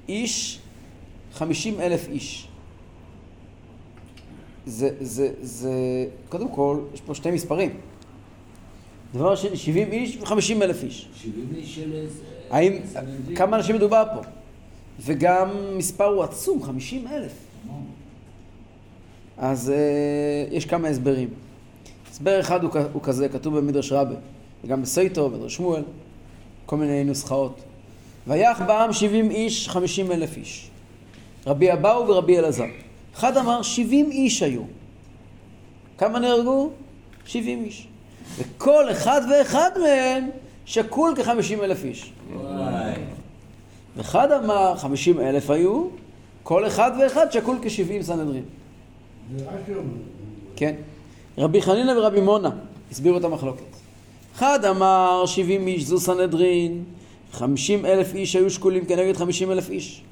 איש, 0.09 0.59
50 1.35 1.81
אלף 1.81 2.09
איש. 2.09 2.49
זה, 4.67 4.91
זה, 5.01 5.31
זה, 5.41 5.73
קודם 6.29 6.49
כל, 6.49 6.79
יש 6.95 7.01
פה 7.01 7.15
שתי 7.15 7.31
מספרים. 7.31 7.71
דבר 9.15 9.37
שני, 9.37 9.57
70 9.57 9.93
איש 9.93 10.17
ו-50 10.17 10.63
אלף 10.63 10.83
איש. 10.83 11.09
70 11.15 11.49
איש 11.57 11.75
של 11.75 11.93
איזה... 11.93 12.23
האם. 12.51 12.79
כמה 13.37 13.57
אנשים 13.57 13.77
מדובר 13.77 14.05
פה? 14.15 14.21
וגם 15.01 15.49
מספר 15.77 16.05
הוא 16.05 16.23
עצום, 16.25 16.63
50 16.63 17.07
אלף. 17.09 17.33
אז 19.39 19.73
uh, 19.73 20.55
יש 20.55 20.67
כמה 20.67 20.89
הסברים. 20.89 21.29
הסבר 22.11 22.41
אחד 22.41 22.65
הוא, 22.65 23.03
כזה, 23.03 23.29
כתוב 23.29 23.59
במדרש 23.59 23.93
רבה, 23.93 24.15
וגם 24.65 24.83
בסייטו, 24.83 25.31
במדרש 25.31 25.55
שמואל, 25.55 25.83
כל 26.67 26.77
מיני 26.77 27.05
נוסחאות. 27.05 27.61
ויח 28.27 28.63
בעם 28.67 28.93
שבעים 28.93 29.31
איש, 29.31 29.69
חמישים 29.69 30.13
אלף 30.13 30.37
איש. 30.37 30.71
רבי 31.47 31.73
אבאו 31.73 32.09
ורבי 32.09 32.39
אלעזר. 32.39 32.65
אחד 33.15 33.37
אמר 33.37 33.63
שבעים 33.63 34.11
איש 34.11 34.43
היו. 34.43 34.63
כמה 35.99 36.19
נהרגו? 36.19 36.71
שבעים 37.27 37.65
איש. 37.65 37.89
וכל 38.37 38.91
אחד 38.91 39.21
ואחד 39.31 39.71
מהם 39.81 40.31
שקול 40.67 41.15
כחמישים 41.17 41.63
אלף 41.63 41.85
איש. 41.85 42.13
וואי. 42.33 42.93
ואחד 43.97 44.33
אמר 44.33 44.77
חמישים 44.77 45.21
אלף 45.21 45.51
היו, 45.51 45.87
כל 46.43 46.67
אחד 46.67 46.91
ואחד 47.01 47.33
שקול 47.33 47.59
כשבעים 47.63 48.03
סנהדרין. 48.03 48.45
זה 49.37 49.45
רש"י 49.45 49.75
אומר. 49.75 49.95
כן. 50.57 50.75
רבי 51.39 51.63
חנינא 51.63 51.91
ורבי 51.91 52.21
מונה 52.21 52.51
הסבירו 52.91 53.19
את 53.19 53.25
המחלוקת. 53.25 53.63
אחד 54.37 54.65
אמר 54.65 55.25
שבעים 55.27 55.67
איש 55.67 55.85
זו 55.85 56.01
סנהדרין, 56.01 56.85
חמישים 57.33 57.87
אלף 57.87 58.15
איש 58.15 58.37
היו 58.37 58.51
שקולים 58.51 58.85
כנגד 58.85 59.17
חמישים 59.17 59.51
אלף 59.51 59.71
איש. 59.71 60.03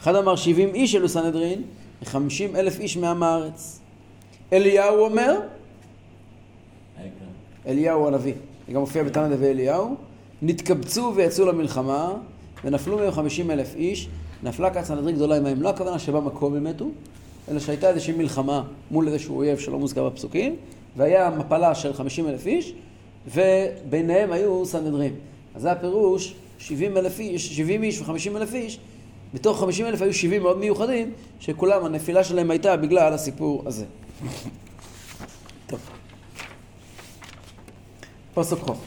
אחד 0.00 0.14
אמר 0.14 0.36
שבעים 0.36 0.74
איש 0.74 0.94
אלו 0.94 1.08
סנהדרין, 1.08 1.62
וחמישים 2.02 2.56
אלף 2.56 2.80
איש 2.80 2.96
מעם 2.96 3.22
הארץ. 3.22 3.80
אליהו 4.52 5.04
אומר. 5.04 5.40
אליהו 7.66 8.06
הנביא, 8.06 8.34
זה 8.68 8.74
גם 8.74 8.80
מופיע 8.80 9.02
בתנא 9.02 9.28
דבי 9.28 9.46
אליהו, 9.46 9.94
נתקבצו 10.42 11.12
ויצאו 11.16 11.46
למלחמה, 11.46 12.14
ונפלו 12.64 12.96
מהם 12.96 13.10
חמישים 13.10 13.50
אלף 13.50 13.74
איש, 13.74 14.08
נפלה 14.42 14.70
כת 14.70 14.84
סנהדרין 14.84 15.14
גדולה 15.14 15.36
עמהם. 15.36 15.62
לא 15.62 15.68
הכוונה 15.68 15.98
שבמקום 15.98 16.54
הם 16.54 16.64
מתו, 16.64 16.88
אלא 17.50 17.60
שהייתה 17.60 17.90
איזושהי 17.90 18.14
מלחמה 18.14 18.62
מול 18.90 19.08
איזשהו 19.08 19.36
אויב 19.36 19.58
שלא 19.58 19.78
מוזכר 19.78 20.08
בפסוקים, 20.08 20.56
והיה 20.96 21.30
מפלה 21.30 21.74
של 21.74 21.92
חמישים 21.92 22.28
אלף 22.28 22.46
איש, 22.46 22.74
וביניהם 23.28 24.32
היו 24.32 24.66
סנהדרין. 24.66 25.14
אז 25.54 25.62
זה 25.62 25.72
הפירוש, 25.72 26.34
שבעים 26.58 26.96
אלף 26.96 27.20
איש, 27.20 27.56
שבעים 27.56 27.82
איש 27.82 28.00
וחמישים 28.00 28.36
אלף 28.36 28.54
איש, 28.54 28.78
מתוך 29.34 29.60
חמישים 29.60 29.86
אלף 29.86 30.02
היו 30.02 30.14
שבעים 30.14 30.42
מאוד 30.42 30.58
מיוחדים, 30.58 31.10
שכולם, 31.40 31.84
הנפילה 31.84 32.24
שלהם 32.24 32.50
הייתה 32.50 32.76
בגלל 32.76 33.12
הסיפור 33.12 33.62
הזה. 33.66 33.84
פסוק 38.34 38.60
חוף. 38.60 38.78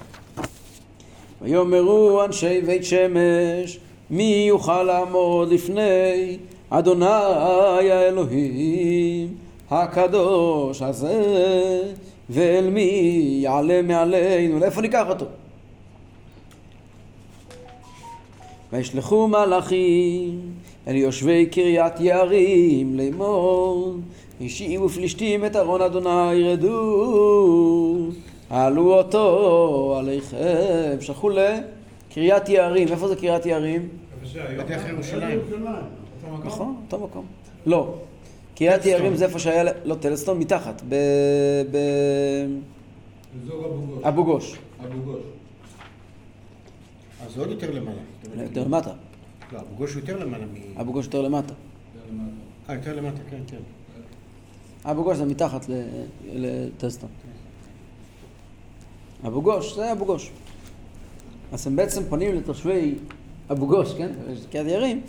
ויאמרו 1.41 2.23
אנשי 2.25 2.61
בית 2.61 2.83
שמש, 2.83 3.79
מי 4.09 4.45
יוכל 4.47 4.83
לעמוד 4.83 5.49
לפני 5.49 6.37
אדוני 6.69 7.05
האלוהים 7.85 9.35
הקדוש 9.69 10.81
הזה, 10.81 11.81
ואל 12.29 12.69
מי 12.69 13.39
יעלה 13.43 13.81
מעלינו? 13.81 14.59
לאיפה 14.59 14.81
ניקח 14.81 15.05
אותו? 15.09 15.25
וישלחו 18.73 19.27
מלאכים 19.27 20.41
אל 20.87 20.95
יושבי 20.95 21.45
קריית 21.45 21.99
יערים 21.99 22.97
לאמור 22.97 23.93
השיבו 24.41 24.89
פלישתים 24.89 25.45
את 25.45 25.55
ארון 25.55 25.81
אדוני 25.81 26.33
ירדו 26.33 28.09
עלו 28.49 28.93
אותו 28.93 29.95
עליכם 29.99 30.97
שלחו 31.01 31.29
לקריית 31.29 32.49
יערים 32.49 32.87
איפה 32.87 33.07
זה 33.07 33.15
קריית 33.15 33.45
יערים? 33.45 33.89
בדרך 34.57 34.89
ירושלים. 34.89 35.39
נכון, 36.45 36.75
אותו 36.85 36.99
מקום 37.05 37.25
לא 37.65 37.93
קריית 38.55 38.85
יערים 38.85 39.15
זה 39.15 39.25
איפה 39.25 39.39
שהיה 39.39 39.63
לא 39.85 39.95
טלסטון 39.95 40.39
מתחת 40.39 40.81
ב... 40.89 40.95
ב... 41.71 41.77
אבו 44.03 44.25
גוש. 44.25 44.57
אבו 44.85 45.01
גוש. 45.01 45.21
אז 47.25 47.33
זה 47.33 47.39
עוד 47.41 47.49
יותר 47.49 47.71
למעלה. 47.71 47.97
יותר 48.43 48.63
למטה 48.63 48.91
לא, 49.53 49.59
אבו 49.59 49.75
גוש 49.77 49.95
יותר 49.95 50.19
למעלה 50.19 50.45
מ... 50.45 50.79
אבו 50.79 50.91
גוש 50.93 51.05
יותר 51.05 51.21
למטה 51.21 51.53
אה, 52.69 52.75
יותר 52.75 52.95
למטה, 52.95 53.17
כן, 53.29 53.37
כן. 53.47 53.57
אבו 54.91 55.03
גוש 55.03 55.17
זה 55.17 55.25
מתחת 55.25 55.69
ל- 55.69 55.83
לטסטון. 56.33 57.09
אבו 59.25 59.41
גוש, 59.41 59.75
זה 59.75 59.91
אבו 59.91 60.05
גוש. 60.05 60.31
אז 61.51 61.67
הם 61.67 61.75
בעצם 61.75 62.03
פונים 62.09 62.35
לתושבי 62.35 62.95
אבו 63.51 63.67
גוש, 63.67 63.93
כן? 63.93 64.09
קריית 64.51 64.67
יערים, 64.67 65.01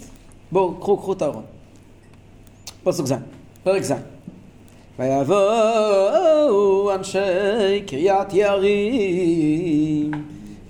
בואו, 0.53 0.75
קחו, 0.75 0.97
קחו 0.97 1.12
את 1.12 1.23
הארון. 1.23 1.42
פסוק 2.85 3.07
ז', 3.07 3.12
פרק 3.62 3.83
ז'. 3.83 3.92
ויבואו 4.99 6.94
אנשי 6.94 7.18
קריית 7.87 8.35
יערים, 8.35 10.11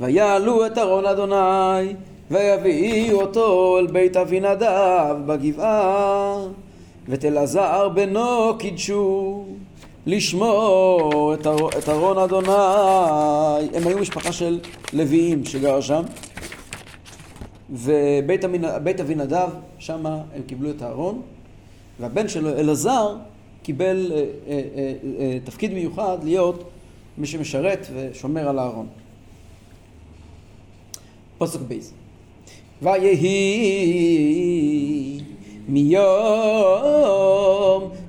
ויעלו 0.01 0.67
את 0.67 0.79
ארון 0.79 1.07
אדוני, 1.07 1.95
ויביאו 2.31 3.21
אותו 3.21 3.79
אל 3.79 3.87
בית 3.87 4.17
אבינדב 4.17 5.17
בגבעה, 5.27 6.39
ואת 7.09 7.25
אלעזר 7.25 7.89
בנו 7.89 8.59
קידשו, 8.59 9.45
לשמור 10.09 11.35
את, 11.35 11.47
אר... 11.47 11.69
את 11.79 11.89
ארון 11.89 12.19
אדוני. 12.19 12.49
הם 13.75 13.87
היו 13.87 13.99
משפחה 13.99 14.33
של 14.33 14.59
לוויים 14.93 15.45
שגרה 15.45 15.83
שם, 15.83 16.03
ובית 17.71 18.45
בית 18.83 19.01
אבינדב, 19.01 19.49
שם 19.79 20.07
הם 20.07 20.43
קיבלו 20.47 20.71
את 20.71 20.83
הארון, 20.83 21.23
והבן 22.01 22.29
שלו 22.29 22.49
אלעזר 22.51 23.17
קיבל 23.63 24.13
אה, 24.13 24.17
אה, 24.17 24.25
אה, 24.49 24.93
אה, 25.21 25.39
תפקיד 25.45 25.75
מיוחד 25.75 26.19
להיות 26.25 26.71
מי 27.19 27.27
שמשרת 27.27 27.87
ושומר 27.95 28.49
על 28.49 28.59
הארון. 28.59 28.87
פסוק 31.39 31.63
בייז. 31.63 31.93
ויהי 32.83 33.21
מיום 35.69 35.99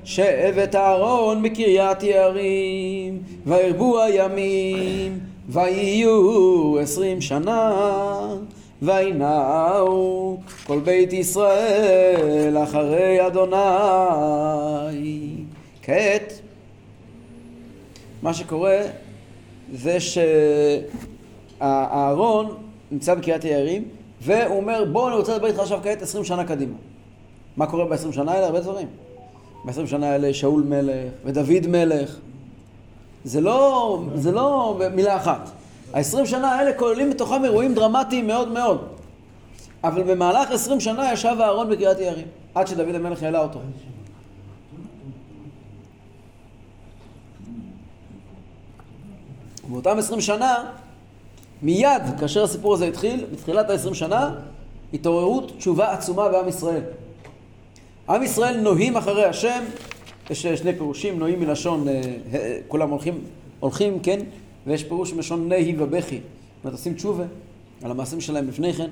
שבט 0.10 0.76
אהרון 0.76 1.44
בקריית 1.44 2.04
יערים, 2.04 3.24
וירבו 3.46 4.02
הימים, 4.02 5.20
ויהיו 5.50 6.80
עשרים 6.82 7.22
שנה, 7.22 8.36
וינעו 8.82 10.38
כל 10.68 10.80
בית 10.80 11.14
ישראל 11.14 12.58
אחרי 12.64 13.28
אדוני. 13.28 13.56
כעת, 15.82 16.34
מה 18.22 18.34
שקורה 18.34 18.82
זה 19.74 19.98
שהאהרון 21.60 22.56
נמצא 22.92 23.16
בקריית 23.16 23.44
היערים, 23.44 23.84
והוא 24.22 24.58
אומר, 24.58 24.86
בוא 24.92 25.08
אני 25.08 25.16
רוצה 25.18 25.36
לדבר 25.36 25.48
איתך 25.48 25.60
עכשיו 25.60 25.80
כעת 25.84 26.02
עשרים 26.02 26.24
שנה 26.24 26.44
קדימה. 26.44 26.76
מה 27.58 27.68
קורה 27.68 27.86
בעשרים 27.86 28.14
שנה 28.14 28.32
האלה? 28.32 28.46
הרבה 28.46 28.60
דברים. 28.60 28.88
בעשרים 29.66 29.88
שנה 29.88 30.12
האלה 30.12 30.34
שאול 30.34 30.64
מלך 30.64 31.14
ודוד 31.26 31.68
מלך. 31.68 32.16
זה 33.24 33.42
לא, 33.42 34.00
זה 34.16 34.32
לא 34.32 34.80
מילה 34.96 35.18
אחת. 35.18 35.50
העשרים 35.94 36.26
שנה 36.26 36.52
האלה 36.52 36.74
כוללים 36.74 37.10
בתוכם 37.10 37.46
אירועים 37.46 37.74
דרמטיים 37.74 38.28
מאוד 38.28 38.48
מאוד. 38.48 38.88
אבל 39.84 40.04
במהלך 40.04 40.52
עשרים 40.52 40.80
שנה 40.80 41.14
ישב 41.14 41.36
אהרון 41.40 41.70
בקריית 41.70 42.00
יערים, 42.00 42.28
עד 42.56 42.68
שדוד 42.68 42.96
המלך 42.96 43.24
העלה 43.24 43.40
אותו. 43.40 43.60
ובאותם 49.66 50.00
עשרים 50.00 50.22
שנה, 50.22 50.56
מיד 51.62 52.02
כאשר 52.20 52.44
הסיפור 52.44 52.74
הזה 52.74 52.86
התחיל, 52.86 53.26
בתחילת 53.32 53.70
העשרים 53.70 53.94
שנה, 53.94 54.32
התעוררות 54.94 55.52
תשובה 55.58 55.92
עצומה 55.92 56.30
בעם 56.30 56.48
ישראל. 56.48 56.82
עם 58.10 58.24
ישראל 58.24 58.60
נוהים 58.62 58.98
אחרי 58.98 59.26
השם, 59.26 59.64
יש 60.30 60.46
שני 60.46 60.74
פירושים, 60.74 61.20
נוהים 61.20 61.40
מלשון, 61.40 61.88
אה, 61.88 62.02
אה, 62.34 62.60
כולם 62.68 62.90
הולכים, 62.90 63.22
הולכים, 63.60 64.00
כן, 64.00 64.20
ויש 64.68 64.84
פירוש 64.84 65.14
מלשון 65.14 65.50
נהי 65.50 65.76
ובכי. 65.78 66.16
זאת 66.16 66.64
אומרת, 66.64 66.74
עושים 66.74 66.94
תשובה 66.94 67.24
על 67.84 67.92
המעשים 67.92 68.22
שלהם 68.22 68.48
לפני 68.48 68.74
כן, 68.74 68.90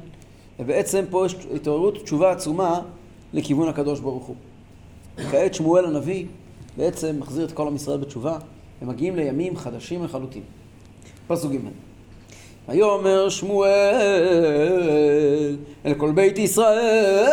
ובעצם 0.60 1.06
פה 1.10 1.25
יש 1.25 1.36
התעוררות 1.56 2.03
תשובה 2.03 2.32
עצומה 2.32 2.82
לכיוון 3.34 3.69
הקדוש 3.69 3.99
ברוך 3.99 4.25
הוא. 4.25 4.36
כעת 5.32 5.53
שמואל 5.53 5.86
הנביא 5.86 6.25
בעצם 6.77 7.19
מחזיר 7.19 7.45
את 7.45 7.51
כל 7.51 7.67
עם 7.67 7.75
ישראל 7.75 7.97
בתשובה, 7.97 8.38
הם 8.82 8.88
מגיעים 8.88 9.15
לימים 9.15 9.58
חדשים 9.58 10.03
לחלוטין. 10.03 10.43
פסוק 11.27 11.51
ג' 11.51 11.87
ויאמר 12.69 13.30
שמואל 13.30 13.67
אל 15.86 15.93
כל 15.93 16.12
בית 16.12 16.38
ישראל 16.38 17.27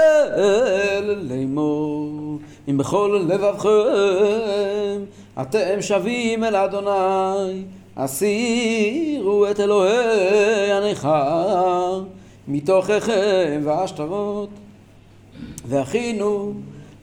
לאמור 1.23 2.39
אם 2.69 2.79
בכל 2.79 3.25
לבבכם 3.29 5.05
אתם 5.41 5.83
שבים 5.83 6.45
אל 6.45 6.57
אדוני 6.57 7.63
הסירו 7.97 9.47
את 9.51 9.61
אלוהי 9.61 10.73
הנכר 10.73 12.03
מתוככם 12.49 13.61
והשטרות 13.65 14.49
והכינו 15.67 16.53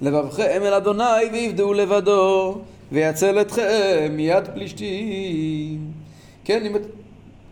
לבבכם 0.02 0.62
אל 0.66 0.74
אדוני 0.74 1.04
ועבדו 1.34 1.74
לבדו 1.74 2.58
ויצל 2.92 3.42
אתכם 3.42 4.12
מיד 4.12 4.48
פלישתים. 4.54 5.92
כן, 6.46 6.64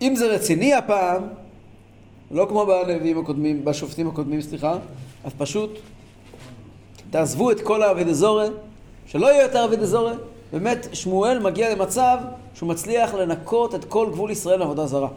אם 0.02 0.16
זה 0.16 0.28
רציני 0.28 0.74
הפעם, 0.74 1.24
לא 2.32 2.46
כמו 2.50 2.66
בנביאים 2.66 3.20
הקודמים, 3.20 3.66
בשופטים 3.66 4.08
הקודמים, 4.08 4.42
סליחה, 4.42 4.78
אז 5.24 5.32
פשוט 5.38 5.80
תעזבו 7.10 7.52
את 7.52 7.62
כל 7.62 7.84
האבידזורי, 7.84 8.48
שלא 9.06 9.28
יהיה 9.28 9.44
יותר 9.44 9.66
אבידזורי. 9.66 10.14
באמת, 10.54 10.88
שמואל 10.94 11.40
מגיע 11.40 11.76
למצב 11.76 12.18
שהוא 12.54 12.70
מצליח 12.70 13.14
לנקות 13.14 13.76
את 13.76 13.86
כל 13.86 14.10
גבול 14.12 14.32
ישראל 14.32 14.60
מעבודה 14.60 14.86
זרה. 14.86 15.08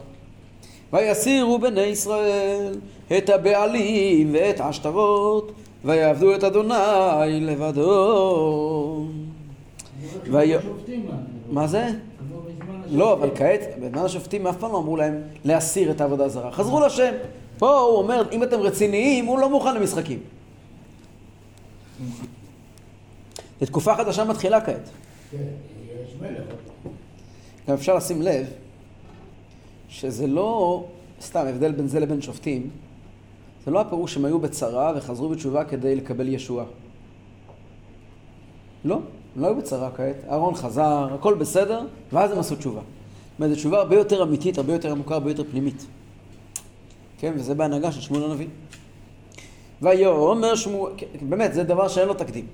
ויסירו 0.93 1.59
בני 1.59 1.81
ישראל 1.81 2.75
את 3.17 3.29
הבעלים 3.29 4.29
ואת 4.33 4.59
העשתרות, 4.59 5.51
ויעבדו 5.85 6.35
את 6.35 6.43
אדוני 6.43 7.39
לבדו. 7.41 9.05
שופטים, 10.61 11.05
מה 11.51 11.67
זה? 11.67 11.89
לא, 12.91 13.13
אבל 13.13 13.29
כעת, 13.35 13.59
בזמן 13.81 14.01
השופטים 14.05 14.47
אף 14.47 14.57
פעם 14.57 14.71
לא 14.71 14.77
אמרו 14.77 14.97
להם 14.97 15.21
להסיר 15.45 15.91
את 15.91 16.01
העבודה 16.01 16.25
הזרה. 16.25 16.51
חזרו 16.51 16.79
לשם. 16.79 17.13
פה 17.57 17.79
הוא 17.79 17.97
אומר, 17.97 18.23
אם 18.31 18.43
אתם 18.43 18.59
רציניים, 18.59 19.25
הוא 19.25 19.39
לא 19.39 19.49
מוכן 19.49 19.75
למשחקים. 19.75 20.19
זו 23.61 23.79
חדשה 23.79 24.23
מתחילה 24.23 24.61
כעת. 24.61 24.89
גם 27.67 27.73
אפשר 27.73 27.95
לשים 27.95 28.21
לב 28.21 28.47
שזה 29.89 30.27
לא 30.27 30.83
סתם 31.21 31.45
הבדל 31.47 31.71
בין 31.71 31.87
זה 31.87 31.99
לבין 31.99 32.21
שופטים, 32.21 32.69
זה 33.65 33.71
לא 33.71 33.81
הפירוש 33.81 34.13
שהם 34.13 34.25
היו 34.25 34.39
בצרה 34.39 34.93
וחזרו 34.95 35.29
בתשובה 35.29 35.65
כדי 35.65 35.95
לקבל 35.95 36.27
ישועה. 36.27 36.65
לא, 38.85 38.99
הם 39.35 39.41
לא 39.41 39.47
היו 39.47 39.55
בצרה 39.55 39.89
כעת, 39.91 40.15
אהרון 40.29 40.55
חזר, 40.55 41.07
הכל 41.13 41.33
בסדר, 41.33 41.81
ואז 42.13 42.31
הם 42.31 42.39
עשו 42.39 42.55
תשובה. 42.55 42.81
זאת 42.81 43.39
אומרת, 43.39 43.51
זו 43.51 43.55
תשובה 43.55 43.77
הרבה 43.77 43.95
יותר 43.95 44.23
אמיתית, 44.23 44.57
הרבה 44.57 44.73
יותר 44.73 44.91
עמוקה, 44.91 45.13
הרבה 45.13 45.31
יותר 45.31 45.43
פנימית. 45.51 45.85
כן, 47.19 47.33
וזה 47.35 47.55
בהנהגה 47.55 47.91
של 47.91 48.01
שמואל 48.01 48.23
הנביא. 48.23 48.47
ויאמר 49.81 50.55
שמואל, 50.55 50.91
כן, 50.97 51.07
באמת, 51.21 51.53
זה 51.53 51.63
דבר 51.63 51.87
שאין 51.87 52.07
לו 52.07 52.13
תקדים. 52.13 52.45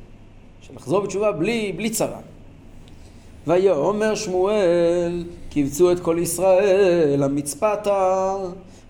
של 0.62 0.76
לחזור 0.76 1.00
בתשובה 1.00 1.32
בלי, 1.32 1.74
בלי 1.78 1.90
צרה. 1.90 2.20
ויאמר 3.48 4.16
שמואל, 4.16 5.26
קבצו 5.52 5.92
את 5.92 6.00
כל 6.00 6.18
ישראל 6.20 7.24
המצפתה, 7.24 8.36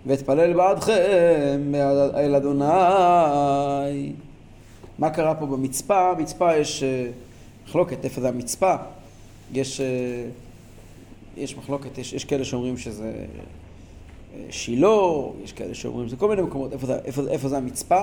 ואתפלל 0.05 0.53
בעדכם 0.53 1.71
אל 2.15 2.35
אדוני. 2.35 2.65
מה 4.99 5.09
קרה 5.09 5.35
פה 5.35 5.45
במצפה? 5.45 6.13
במצפה 6.13 6.55
יש 6.55 6.83
אה, 6.83 7.07
מחלוקת, 7.69 8.05
איפה 8.05 8.21
זה 8.21 8.29
המצפה? 8.29 8.75
יש, 9.53 9.81
אה, 9.81 9.85
יש 11.37 11.57
מחלוקת, 11.57 11.97
יש, 11.97 12.13
יש 12.13 12.25
כאלה 12.25 12.45
שאומרים 12.45 12.77
שזה 12.77 13.13
אה, 14.33 14.39
שילה, 14.49 14.97
יש 15.43 15.53
כאלה 15.53 15.73
שאומרים, 15.73 16.09
זה 16.09 16.15
כל 16.15 16.29
מיני 16.29 16.41
מקומות, 16.41 16.73
איפה 16.73 16.85
זה, 16.85 16.99
איפה, 17.05 17.21
איפה 17.29 17.49
זה 17.49 17.57
המצפה? 17.57 18.01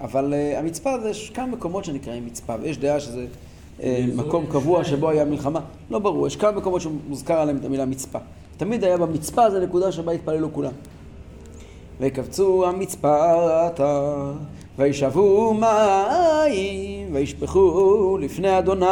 אבל 0.00 0.34
uh, 0.34 0.58
המצפה 0.58 1.00
זה 1.00 1.10
יש 1.10 1.30
כמה 1.30 1.46
מקומות 1.46 1.84
שנקראים 1.84 2.26
מצפה, 2.26 2.54
ויש 2.62 2.78
דעה 2.78 3.00
שזה 3.00 3.26
uh, 3.78 3.82
מקום 4.14 4.46
קבוע 4.46 4.84
שבו 4.84 5.10
היה 5.10 5.24
מלחמה. 5.24 5.60
לא 5.90 5.98
ברור, 5.98 6.26
יש 6.26 6.36
כמה 6.36 6.52
מקומות 6.52 6.80
שמוזכר 6.80 7.34
עליהם 7.40 7.56
את 7.56 7.64
המילה 7.64 7.84
מצפה. 7.84 8.18
תמיד 8.56 8.84
היה 8.84 8.96
במצפה, 8.96 9.50
זה 9.50 9.60
נקודה 9.60 9.92
שבה 9.92 10.12
התפללו 10.12 10.52
כולם. 10.52 10.72
ויקבצו 12.00 12.66
המצפתה, 12.66 14.32
וישאבו 14.78 15.54
מים, 15.54 17.03
וישפכו 17.14 18.18
לפני 18.20 18.58
אדוני. 18.58 18.86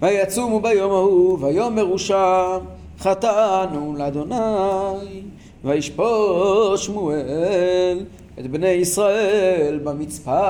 ויצומו 0.00 0.60
ביום 0.60 0.90
ההוא, 0.90 1.38
ויאמרו 1.40 1.98
שם, 1.98 2.58
חטאנו 2.98 3.94
לאדוני. 3.98 5.22
וישפוט 5.64 6.78
שמואל 6.78 8.04
את 8.38 8.46
בני 8.50 8.68
ישראל 8.68 9.80
במצפה. 9.84 10.40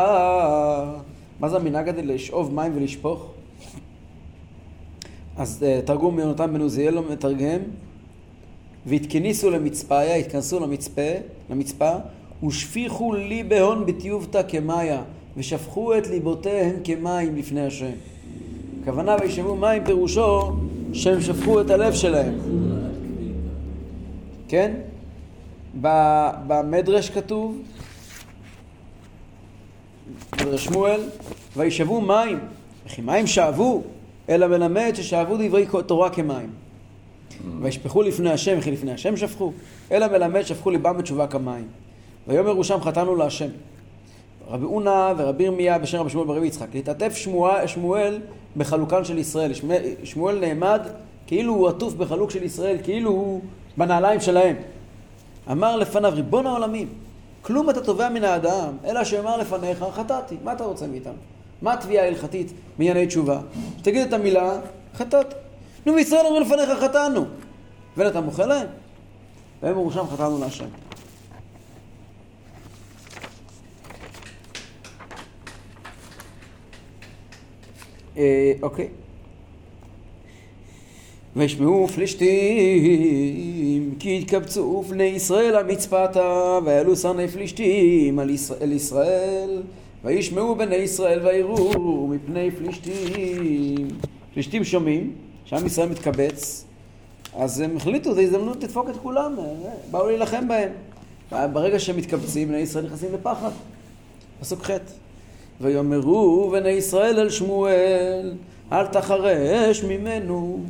מה 1.41 1.49
זה 1.49 1.57
המנהג 1.57 1.89
הזה 1.89 2.03
לשאוב 2.03 2.55
מים 2.55 2.73
ולשפוך? 2.77 3.27
אז 5.37 5.63
uh, 5.63 5.87
תרגום 5.87 6.19
יונתן 6.19 6.53
בן 6.53 6.61
עוזיאל 6.61 6.95
לא 6.95 7.03
מתרגם 7.11 7.61
והתכניסו 8.87 9.51
למצפיה, 9.51 10.15
התכנסו 10.15 10.61
למצפה, 10.61 11.11
למצפה 11.51 11.91
ושפיכו 12.47 13.15
לי 13.15 13.43
בהון 13.43 13.87
בטיובתא 13.87 14.43
כמיה 14.49 15.03
ושפכו 15.37 15.99
את 15.99 16.07
ליבותיהם 16.07 16.77
כמים 16.85 17.37
לפני 17.37 17.67
השם. 17.67 17.93
הכוונה 18.83 19.17
וישאבו 19.21 19.57
מים 19.57 19.85
פירושו 19.85 20.53
שהם 20.93 21.21
שפכו 21.21 21.61
את 21.61 21.71
הלב 21.71 21.93
שלהם. 21.93 22.39
כן? 24.49 24.75
במדרש 26.47 27.11
כתוב, 27.11 27.63
מדרש 30.37 30.65
שמואל, 30.65 31.01
וישאבו 31.57 32.01
מים, 32.01 32.39
וכי 32.87 33.03
מים 33.03 33.27
שאבו, 33.27 33.83
אלא 34.29 34.47
מלמד 34.47 34.93
ששאבו 34.95 35.37
דברי 35.37 35.67
תורה 35.87 36.11
כמים. 36.11 36.51
וישפכו 37.61 38.03
לפני 38.03 38.31
השם, 38.31 38.59
וכי 38.59 38.71
לפני 38.71 38.93
השם 38.93 39.17
שפכו, 39.17 39.53
אלא 39.93 40.09
מלמד 40.09 40.43
שפכו 40.43 40.71
ליבם 40.71 40.99
בתשובה 40.99 41.27
כמים. 41.27 41.69
ויאמרו 42.29 42.65
שם 42.65 42.81
חטאנו 42.81 43.17
להשם. 43.17 43.49
רבי 44.53 44.65
אונה 44.65 45.13
ורבי 45.17 45.45
ירמיה 45.45 45.79
בשם 45.79 45.99
רבי 45.99 46.11
שמואל 46.11 46.27
ברבי 46.27 46.47
יצחק. 46.47 46.75
להתעטף 46.75 47.17
שמואל, 47.67 48.21
בחלוקן 48.57 49.05
של 49.05 49.19
ישראל. 49.19 49.53
שמואל, 50.05 50.39
נעמד 50.39 50.81
כאילו 51.27 51.55
הוא 51.55 51.69
עטוף 51.69 51.95
בחלוק 51.95 52.31
של 52.31 52.43
ישראל, 52.43 52.77
כאילו 52.83 53.11
הוא 53.11 53.41
בנעליים 53.77 54.21
שלהם. 54.21 54.57
אמר 55.51 55.77
לפניו, 55.77 56.13
ריבון 56.15 56.47
העולמים, 56.47 56.89
כלום 57.43 57.71
אתה 57.71 57.81
תובע 57.81 58.09
מן 58.09 58.25
האדם, 58.25 58.77
אלא 58.85 59.05
שאמר 59.05 59.37
לפניך, 59.37 59.85
חטאתי. 59.93 60.37
מה 60.45 60.53
אתה 60.53 60.65
רוצה 60.65 60.87
מאיתנו? 60.87 61.13
מה 61.63 61.73
התביעה 61.73 62.05
ההלכתית 62.05 62.53
מענייני 62.79 63.07
תשובה? 63.07 63.41
שתגיד 63.79 64.07
את 64.07 64.13
המילה, 64.13 64.53
חטאת. 64.95 65.35
נו, 65.87 65.95
בישראל 65.95 66.27
אומרים 66.27 66.43
לפניך, 66.43 66.71
חטאנו. 66.81 67.25
ואין 67.97 68.09
אתה 68.09 68.21
מוחה 68.21 68.47
להם? 68.47 68.67
והם 69.63 69.73
אמרו 69.73 69.91
שם, 69.91 70.05
חטאנו 70.13 70.39
להשם. 70.41 70.65
אוקיי. 78.63 78.89
וישמעו 81.37 81.89
פלישתים 81.89 82.31
כי 83.99 84.19
התקבצו 84.19 84.83
בני 84.89 85.05
ישראל 85.05 85.57
המצפתה 85.57 86.59
ויעלו 86.65 86.97
שרני 86.97 87.29
פלישתים 87.29 88.19
על 88.19 88.31
ישראל, 88.31 88.63
אל 88.63 88.73
ישראל. 88.73 89.63
וישמעו 90.05 90.55
בני 90.55 90.77
ישראל 90.77 91.27
ויראו 91.27 92.09
מפני 92.09 92.51
פלישתים. 92.51 93.89
פלישתים 94.35 94.65
שומעים 94.65 95.13
שעם 95.45 95.67
ישראל 95.67 95.89
מתקבץ 95.89 96.65
אז 97.35 97.61
הם 97.61 97.77
החליטו 97.77 98.15
זו 98.15 98.21
הזדמנות 98.21 98.63
לדפוק 98.63 98.91
את 98.91 98.97
כולם 99.03 99.35
אה, 99.39 99.45
באו 99.91 100.07
להילחם 100.07 100.49
בהם. 100.49 100.73
ברגע 101.53 101.79
שהם 101.79 101.97
מתקבצים 101.97 102.49
בני 102.49 102.59
ישראל 102.59 102.87
נכנסים 102.87 103.15
לפחד. 103.15 103.51
פסוק 104.41 104.63
ח' 104.65 104.71
ויאמרו 105.63 106.51
בני 106.53 106.71
ישראל 106.71 107.21
אל 107.21 107.31
שמואל 107.31 108.33
אל 108.73 108.87
תחרש 108.87 109.85
ממנו 109.85 110.61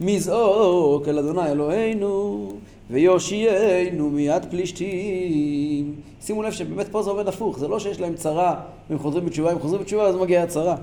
מזעוק 0.00 1.08
אל 1.08 1.18
אדוני 1.18 1.50
אלוהינו 1.50 2.48
ויושיענו 2.90 4.10
מיד 4.10 4.44
פלישתים. 4.50 5.94
שימו 6.22 6.42
לב 6.42 6.52
שבאמת 6.52 6.88
פה 6.88 7.02
זה 7.02 7.10
עובד 7.10 7.28
הפוך, 7.28 7.58
זה 7.58 7.68
לא 7.68 7.78
שיש 7.78 8.00
להם 8.00 8.14
צרה 8.14 8.54
והם 8.90 8.98
חוזרים 8.98 9.26
בתשובה, 9.26 9.50
הם 9.50 9.58
חוזרים 9.58 9.82
בתשובה 9.82 10.06
אז 10.06 10.16
מגיעה 10.16 10.42
הצרה. 10.42 10.76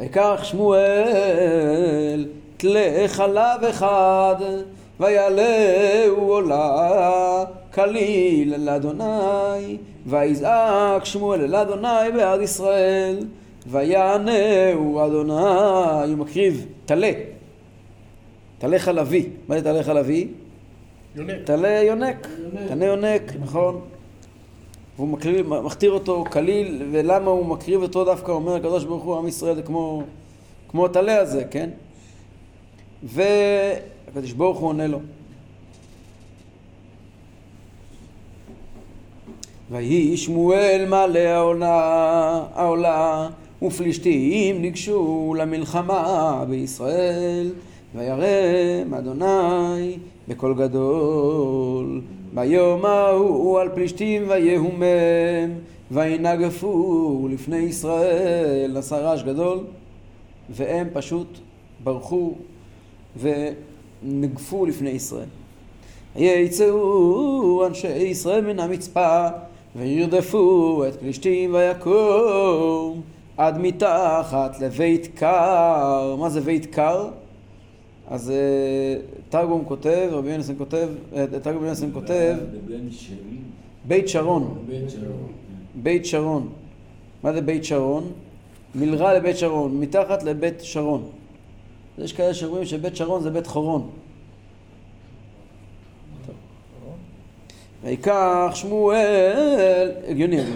ויקח 0.00 0.40
שמואל 0.42 2.26
תלי 2.56 3.08
חלב 3.08 3.64
אחד 3.70 4.36
ויעלהו 5.00 6.32
עולה 6.32 7.44
כליל 7.74 8.54
אל 8.54 8.68
אדוני 8.68 9.76
ויזעק 10.06 11.04
שמואל 11.04 11.40
אל 11.40 11.54
אדוני 11.54 12.12
בעד 12.14 12.40
ישראל 12.40 13.26
ויענהו 13.66 15.06
אדוני 15.06 16.12
הוא 16.12 16.18
מקריב 16.18 16.66
טלה 16.84 17.10
טלה 18.58 18.78
חלבי. 18.78 19.28
מה 19.48 19.58
זה 19.58 19.64
טלה 19.64 19.82
חלבי? 19.82 20.28
יונק. 21.16 21.34
טלה 21.44 21.82
יונק. 21.82 22.28
טלה 22.68 22.84
יונק, 22.84 23.22
נכון. 23.40 23.80
והוא 24.96 25.08
מקריב, 25.08 25.48
מכתיר 25.48 25.90
אותו 25.90 26.24
כליל, 26.32 26.82
ולמה 26.92 27.30
הוא 27.30 27.46
מקריב 27.46 27.82
אותו 27.82 28.04
דווקא, 28.04 28.30
אומר 28.30 28.54
הקדוש 28.54 28.84
ברוך 28.84 29.04
הוא, 29.04 29.16
עם 29.18 29.28
ישראל 29.28 29.54
זה 29.54 29.62
כמו, 29.62 30.02
כמו 30.68 30.86
הטלה 30.86 31.18
הזה, 31.20 31.44
כן? 31.50 31.70
והקדוש 33.02 34.32
ברוך 34.32 34.58
הוא 34.58 34.68
עונה 34.68 34.86
לו. 34.86 35.00
ויהי 39.70 40.16
שמואל 40.16 40.84
מלא 40.88 41.18
העונה, 41.18 42.44
העולה, 42.54 43.28
ופלישתים 43.62 44.62
ניגשו 44.62 45.34
למלחמה 45.38 46.44
בישראל, 46.48 47.50
וירם 47.94 48.94
אדוני 48.94 49.98
בקול 50.28 50.54
גדול. 50.54 52.00
ביום 52.34 52.84
ההוא 52.84 53.60
על 53.60 53.68
פלישתים 53.74 54.22
ויהומם 54.28 55.52
וינגפו 55.90 57.28
לפני 57.30 57.56
ישראל, 57.56 58.70
נעשה 58.74 58.96
רעש 58.96 59.22
גדול, 59.22 59.58
והם 60.50 60.88
פשוט 60.92 61.38
ברחו 61.84 62.34
ונגפו 63.20 64.66
לפני 64.66 64.90
ישראל. 64.90 65.28
ויצאו 66.16 67.66
אנשי 67.66 67.98
ישראל 67.98 68.44
מן 68.44 68.60
המצפה 68.60 69.28
וירדפו 69.76 70.84
את 70.88 70.96
פלישתים 70.96 71.54
ויקום 71.54 73.02
עד 73.36 73.58
מתחת 73.58 74.60
לבית 74.60 75.08
קר. 75.14 76.16
מה 76.18 76.30
זה 76.30 76.40
בית 76.40 76.66
קר? 76.66 77.08
אז 78.08 78.30
אה, 78.30 78.36
תרגום 79.28 79.64
כותב, 79.64 80.08
רבי 80.10 80.30
יונסון 80.30 80.54
כותב, 80.58 80.88
אה, 81.16 81.26
תרגום 81.42 81.64
יונסון 81.64 81.90
כותב, 81.92 82.36
בית 83.84 84.08
שרון. 84.08 84.64
שלום. 84.88 85.14
בית 85.82 86.06
שרון. 86.06 86.48
מה 87.22 87.32
זה 87.32 87.40
בית 87.40 87.64
שרון? 87.64 88.12
מלרע 88.74 89.14
לבית 89.14 89.36
שרון, 89.36 89.80
מתחת 89.80 90.22
לבית 90.22 90.60
שרון. 90.60 91.02
יש 91.98 92.12
כאלה 92.12 92.34
שאומרים 92.34 92.64
שבית 92.64 92.96
שרון 92.96 93.22
זה 93.22 93.30
בית 93.30 93.46
חורון. 93.46 93.88
ויקח 97.86 98.50
שמואל, 98.54 99.92
הגיוני 100.08 100.40
אבל, 100.40 100.50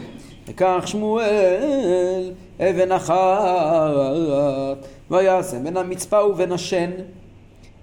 ויקח 0.47 0.83
שמואל 0.87 2.33
אבן 2.61 2.93
אחת, 2.93 4.77
וישם 5.11 5.65
בין 5.65 5.77
המצפה 5.77 6.25
ובין 6.25 6.53
השן, 6.53 6.91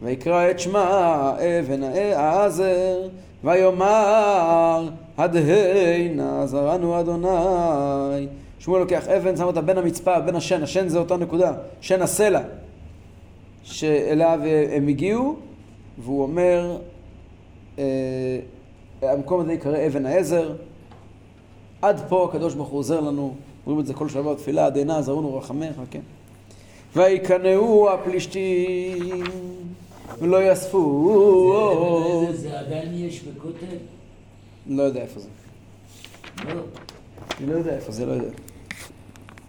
ויקרא 0.02 0.52
את 0.52 0.60
שמה 0.60 1.34
אבן 1.38 1.84
העזר, 1.84 3.08
ויאמר 3.44 4.90
הדהינה 5.18 6.44
עזרנו 6.44 7.00
אדוני. 7.00 8.28
שמואל 8.60 8.82
לוקח 8.82 9.08
אבן, 9.08 9.38
שם 9.38 9.44
אותה 9.44 9.62
בין 9.62 9.78
המצפה, 9.78 10.20
בין 10.20 10.36
השן, 10.36 10.64
השן 10.64 10.88
זה 10.88 11.00
אותה 11.00 11.18
נקודה, 11.18 11.54
שן 11.82 12.02
הסלע, 12.02 12.42
שאליו 13.64 14.40
הם 14.72 14.88
הגיעו, 14.88 15.36
והוא 15.98 16.24
אומר, 16.24 16.78
אה, 17.80 17.84
המקום 19.02 19.40
הזה 19.42 19.54
יקרא 19.54 19.88
אבן 19.88 20.06
העזר. 20.06 20.54
עד 21.82 22.02
פה 22.10 22.26
הקדוש 22.30 22.54
ברוך 22.54 22.70
הוא 22.70 22.80
עוזר 22.80 23.00
לנו, 23.00 23.34
אומרים 23.66 23.82
את 23.82 23.88
זה 23.88 23.94
כל 23.94 24.10
שבוע 24.10 24.34
בתפילה, 24.34 24.66
עדינה 24.66 24.98
עזרונו 24.98 25.38
רחמך, 25.38 25.76
כן. 25.92 26.00
ויקנאו 26.96 27.90
הפלישתים 27.90 29.24
ולא 30.20 30.44
יאספו 30.44 30.78
עוד. 30.78 32.32
זה- 32.32 32.38
זה 32.38 32.60
עדיין 32.60 32.90
יש 32.94 33.22
בכותל? 33.24 33.76
לא 34.68 34.84
יודע 34.84 35.02
איפה 35.02 35.20
זה. 35.20 35.28
לא. 36.56 36.62
אני 37.40 37.48
לא 37.52 37.58
יודע 37.58 37.76
איפה 37.76 37.92
זה, 37.92 38.06
לא 38.06 38.12
יודע. 38.12 38.30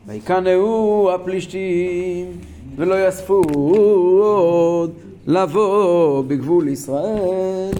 ויקנאו 0.06 1.10
הפלישתים 1.14 2.26
ולא 2.76 3.04
יאספו 3.06 3.42
עוד 3.54 4.92
לבוא 5.26 6.22
בגבול 6.22 6.68
ישראל 6.68 7.72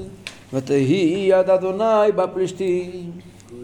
ותהי 0.53 1.27
יד 1.29 1.51
אדוני 1.51 2.13
בפלישתים 2.17 3.11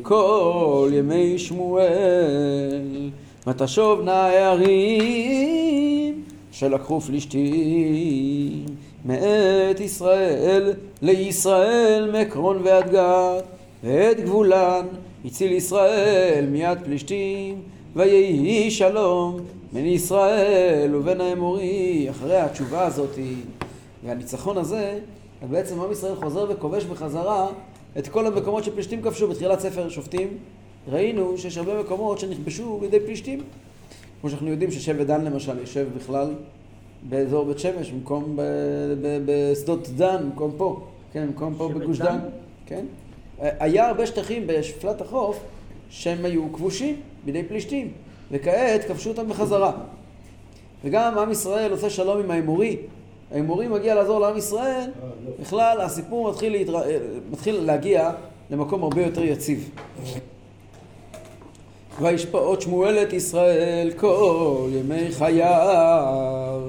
כל 0.03 0.90
ימי 0.92 1.38
שמואל 1.38 3.11
ותשובנה 3.47 4.27
הערים 4.27 5.44
שלקחו 6.53 7.01
פלישתים 7.01 8.64
מאת 9.05 9.81
ישראל 9.81 10.73
לישראל 11.03 12.11
מעקרון 12.12 12.61
ועד 12.64 12.90
גת 12.90 13.44
ואת 13.85 14.20
גבולן 14.20 14.87
הציל 15.25 15.53
ישראל 15.53 16.47
מיד 16.51 16.79
פלישתים 16.85 17.62
ויהי 17.97 18.70
שלום 18.70 19.37
בין 19.73 19.87
ישראל 19.87 20.94
ובין 20.94 21.20
האמורי 21.20 22.07
אחרי 22.11 22.37
התשובה 22.37 22.87
הזאת 22.87 23.18
והניצחון 24.05 24.59
הזה 24.59 24.99
אז 25.44 25.50
בעצם 25.50 25.80
עם 25.80 25.92
ישראל 25.92 26.14
חוזר 26.14 26.46
וכובש 26.48 26.85
בחזרה 26.85 27.48
את 27.98 28.09
כל 28.09 28.26
המקומות 28.26 28.64
שפלישתים 28.64 29.02
כבשו 29.02 29.28
בתחילת 29.28 29.61
ספר 29.61 29.88
שופטים 29.88 30.28
ראינו 30.88 31.38
שיש 31.38 31.59
הרבה 31.59 31.83
מקומות 31.83 32.18
שנכבשו 32.18 32.78
בידי 32.78 33.00
פלישתים 33.00 33.40
כמו 34.20 34.30
שאנחנו 34.30 34.48
יודעים 34.48 34.70
ששבט 34.70 35.07
דן 35.07 35.24
למשל 35.24 35.59
יושב 35.59 35.87
בכלל 35.96 36.35
באזור 37.09 37.44
בית 37.44 37.59
שמש 37.59 37.90
במקום 37.90 38.38
בשדות 39.26 39.88
דן, 39.88 40.16
במקום 40.22 40.50
פה, 40.57 40.80
כן, 41.12 41.26
במקום 41.26 41.54
פה 41.54 41.68
בגוש? 41.68 41.98
דן, 41.98 42.18
כן. 42.66 42.85
היה 43.38 43.88
הרבה 43.88 44.07
שטחים 44.07 44.46
בשפלת 44.46 45.00
החוף 45.00 45.40
שהם 45.90 46.24
היו 46.24 46.52
כבושים 46.52 47.00
בידי 47.24 47.42
פלישתים, 47.42 47.92
וכעת 48.30 48.85
כבשו 48.85 49.11
אותם 49.11 49.28
בחזרה. 49.28 49.72
וגם 50.85 51.18
עם 51.18 51.30
ישראל 51.30 51.70
עושה 51.70 51.90
שלום 51.90 52.20
עם 52.20 52.30
האמורי. 52.30 52.76
האמורי 53.30 53.68
מגיע 53.68 53.94
לעזור 53.94 54.20
לעם 54.20 54.37
ישראל, 54.37 54.90
בכלל 55.40 55.80
הסיפור 55.80 56.30
מתחיל, 56.30 56.52
להתר... 56.52 56.82
מתחיל 57.30 57.60
להגיע 57.60 58.10
למקום 58.50 58.82
הרבה 58.82 59.02
יותר 59.02 59.22
יציב. 59.22 59.70
וישפוט 62.00 62.60
שמואל 62.60 63.02
את 63.02 63.12
ישראל 63.12 63.90
כל 63.96 64.68
ימי 64.72 65.12
חייו. 65.12 66.62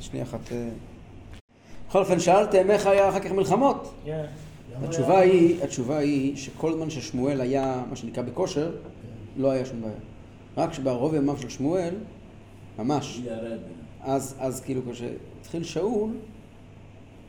שנייה 0.00 0.24
אחת. 0.24 0.52
אה. 0.52 0.68
בכל 1.88 1.98
אופן, 1.98 2.20
שאלתם 2.20 2.70
איך 2.70 2.86
היה 2.86 3.08
אחר 3.08 3.20
כך 3.20 3.30
מלחמות? 3.30 3.94
כן. 4.04 4.24
התשובה 4.82 5.18
היא, 5.18 5.64
התשובה 5.64 5.98
היא 5.98 6.36
שכל 6.36 6.72
זמן 6.72 6.90
ששמואל 6.90 7.40
היה, 7.40 7.82
מה 7.90 7.96
שנקרא, 7.96 8.22
בכושר, 8.22 8.70
לא 9.36 9.50
היה 9.50 9.64
שום 9.64 9.80
בעיה. 9.80 9.94
רק 10.56 10.78
בערוב 10.78 11.14
ימיו 11.14 11.38
של 11.38 11.48
שמואל, 11.48 11.94
ממש, 12.78 13.20
ירד. 13.24 13.58
אז, 14.04 14.34
אז 14.38 14.60
כאילו 14.60 14.80
כשהתחיל 14.92 15.64
שאול, 15.64 16.10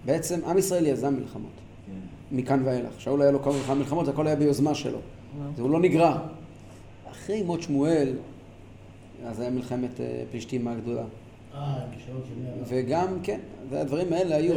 בעצם 0.05 0.45
עם 0.45 0.57
ישראל 0.57 0.85
יזם 0.85 1.13
מלחמות, 1.13 1.51
כן. 1.85 2.37
מכאן 2.37 2.61
ואילך. 2.65 3.01
שאול 3.01 3.21
היה 3.21 3.31
לו 3.31 3.43
כמה 3.43 3.75
מלחמות, 3.75 4.07
הכל 4.07 4.27
היה 4.27 4.35
ביוזמה 4.35 4.75
שלו. 4.75 4.99
זה 5.55 5.61
הוא 5.61 5.69
לא 5.69 5.79
נגרע. 5.79 6.17
אחרי 7.11 7.43
מות 7.43 7.61
שמואל, 7.61 8.13
אז 9.25 9.39
היה 9.39 9.49
מלחמת 9.49 10.01
אה, 10.01 10.23
פלישתים 10.31 10.67
הגדולה. 10.67 11.03
אה. 11.53 11.85
וגם, 12.67 13.07
כן, 13.23 13.39
והדברים 13.69 14.13
האלה 14.13 14.35
היו... 14.35 14.53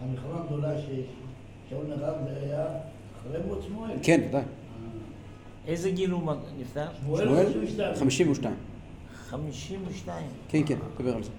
המלחמה 0.00 0.40
הגדולה 0.44 0.74
ששאול 0.78 1.86
נהרג 1.88 2.14
זה 2.24 2.40
היה 2.42 2.66
אחרי 3.20 3.40
מות 3.48 3.62
שמואל. 3.62 3.90
כן, 4.02 4.20
ודאי. 4.28 4.42
איזה 5.66 5.90
גיל 5.90 6.10
הוא 6.10 6.32
נפטר? 6.60 6.86
שמואל 7.00 7.24
שמואל, 7.24 7.46
52. 7.46 7.94
52. 7.94 8.54
52. 9.30 10.22
כן, 10.48 10.62
כן, 10.66 10.76
נדבר 10.94 11.16
על 11.16 11.22
זה. 11.22 11.30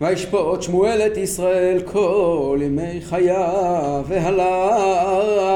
וישפוט 0.00 0.62
שמואל 0.62 1.00
את 1.06 1.16
ישראל 1.16 1.82
כל 1.84 2.58
ימי 2.62 3.00
חייו, 3.00 4.04
והלך 4.08 5.48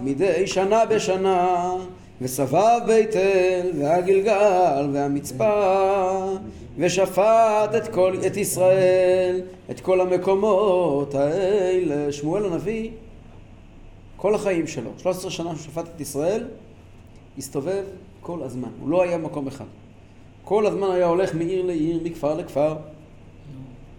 מדי 0.00 0.46
שנה 0.46 0.86
בשנה, 0.86 1.74
וסבב 2.20 2.80
בית 2.86 3.16
אל, 3.16 3.70
והגלגל, 3.78 4.88
והמצפה, 4.92 6.36
ושפט 6.78 7.74
את 7.76 7.88
כל, 7.88 8.16
את 8.26 8.36
ישראל, 8.36 9.40
את 9.70 9.80
כל 9.80 10.00
המקומות 10.00 11.14
האלה. 11.14 12.12
שמואל 12.12 12.44
הנביא, 12.44 12.90
כל 14.16 14.34
החיים 14.34 14.66
שלו, 14.66 14.90
13 14.98 15.30
שנה 15.30 15.48
שהוא 15.48 15.56
שפט 15.56 15.84
את 15.96 16.00
ישראל, 16.00 16.48
הסתובב 17.38 17.82
כל 18.20 18.42
הזמן, 18.42 18.68
הוא 18.80 18.88
לא 18.88 19.02
היה 19.02 19.18
במקום 19.18 19.46
אחד. 19.46 19.64
כל 20.44 20.66
הזמן 20.66 20.90
היה 20.90 21.06
הולך 21.06 21.34
מעיר 21.34 21.66
לעיר, 21.66 22.00
מכפר 22.04 22.34
לכפר, 22.34 22.76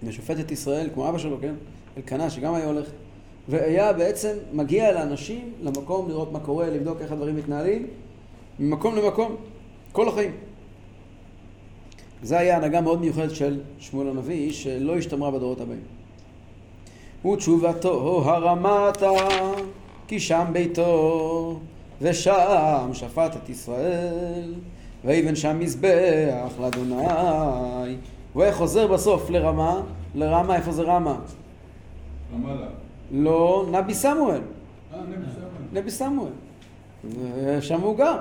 ושופט 0.03 0.39
את 0.39 0.51
ישראל, 0.51 0.89
כמו 0.93 1.10
אבא 1.10 1.17
שלו, 1.17 1.38
כן? 1.41 1.53
אלקנה, 1.97 2.29
שגם 2.29 2.53
היה 2.53 2.65
הולך. 2.65 2.89
והיה 3.49 3.93
בעצם 3.93 4.38
מגיע 4.53 4.91
לאנשים, 4.91 5.53
למקום, 5.62 6.10
לראות 6.10 6.32
מה 6.32 6.39
קורה, 6.39 6.69
לבדוק 6.69 7.01
איך 7.01 7.12
הדברים 7.12 7.36
מתנהלים, 7.36 7.88
ממקום 8.60 8.95
למקום, 8.95 9.36
כל 9.91 10.08
החיים. 10.08 10.32
זו 12.23 12.36
היה 12.36 12.58
הנהגה 12.58 12.82
מאוד 12.82 13.01
מיוחדת 13.01 13.36
של 13.36 13.60
שמואל 13.79 14.08
הנביא, 14.10 14.51
שלא 14.51 14.97
השתמרה 14.97 15.32
בדורות 15.32 15.62
הבאים. 15.62 15.84
ותשובתו 17.34 18.21
הרמתה, 18.25 19.12
כי 20.08 20.19
שם 20.19 20.45
ביתו, 20.51 21.60
ושם 22.01 22.89
שפט 22.93 23.36
את 23.43 23.49
ישראל, 23.49 24.53
ויבן 25.06 25.36
שם 25.36 25.60
מזבח 25.60 26.52
לאדוני. 26.62 26.96
ואיך 28.36 28.56
חוזר 28.56 28.88
בסוף 28.88 29.30
לרמה? 29.30 29.82
לרמה, 30.16 30.56
איפה 30.56 30.72
זה 30.72 30.82
רמה? 30.82 31.16
רמאללה. 32.34 32.68
לא, 33.12 33.66
נבי 33.72 33.94
סמואל. 33.94 34.42
אה, 34.94 35.00
נבי 35.02 35.26
סמואל. 35.36 35.50
נבי 35.74 35.92
סמואל. 35.92 36.32
ושם 37.36 37.82
הוא 37.82 37.98
גר. 37.98 38.18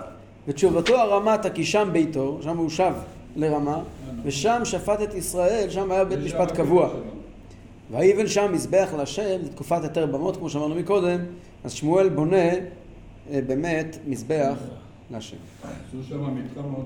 ותשובתו 0.48 0.96
הרמתה 0.96 1.50
כי 1.50 1.64
שם 1.64 1.88
ביתו, 1.92 2.38
שם 2.42 2.56
הוא 2.56 2.70
שב 2.70 2.92
לרמה, 3.36 3.82
ושם 4.24 4.60
שפט 4.64 5.02
את 5.02 5.14
ישראל, 5.14 5.70
שם 5.70 5.90
היה 5.90 6.04
בית 6.04 6.18
משפט 6.18 6.52
קבוע. 6.52 6.88
ויבן 7.90 8.26
שם 8.26 8.52
מזבח 8.52 8.88
להשם, 8.98 9.42
זה 9.42 9.52
תקופת 9.52 9.82
היתר 9.82 10.06
במות, 10.06 10.36
כמו 10.36 10.50
שאמרנו 10.50 10.74
מקודם, 10.74 11.18
אז 11.64 11.72
שמואל 11.72 12.08
בונה 12.08 12.36
אה, 12.36 13.40
באמת 13.46 13.96
מזבח 14.06 14.56
להשם. 15.12 15.36
עשו 15.62 16.02
שם 16.02 16.34
מתחם 16.34 16.60
מאוד 16.60 16.80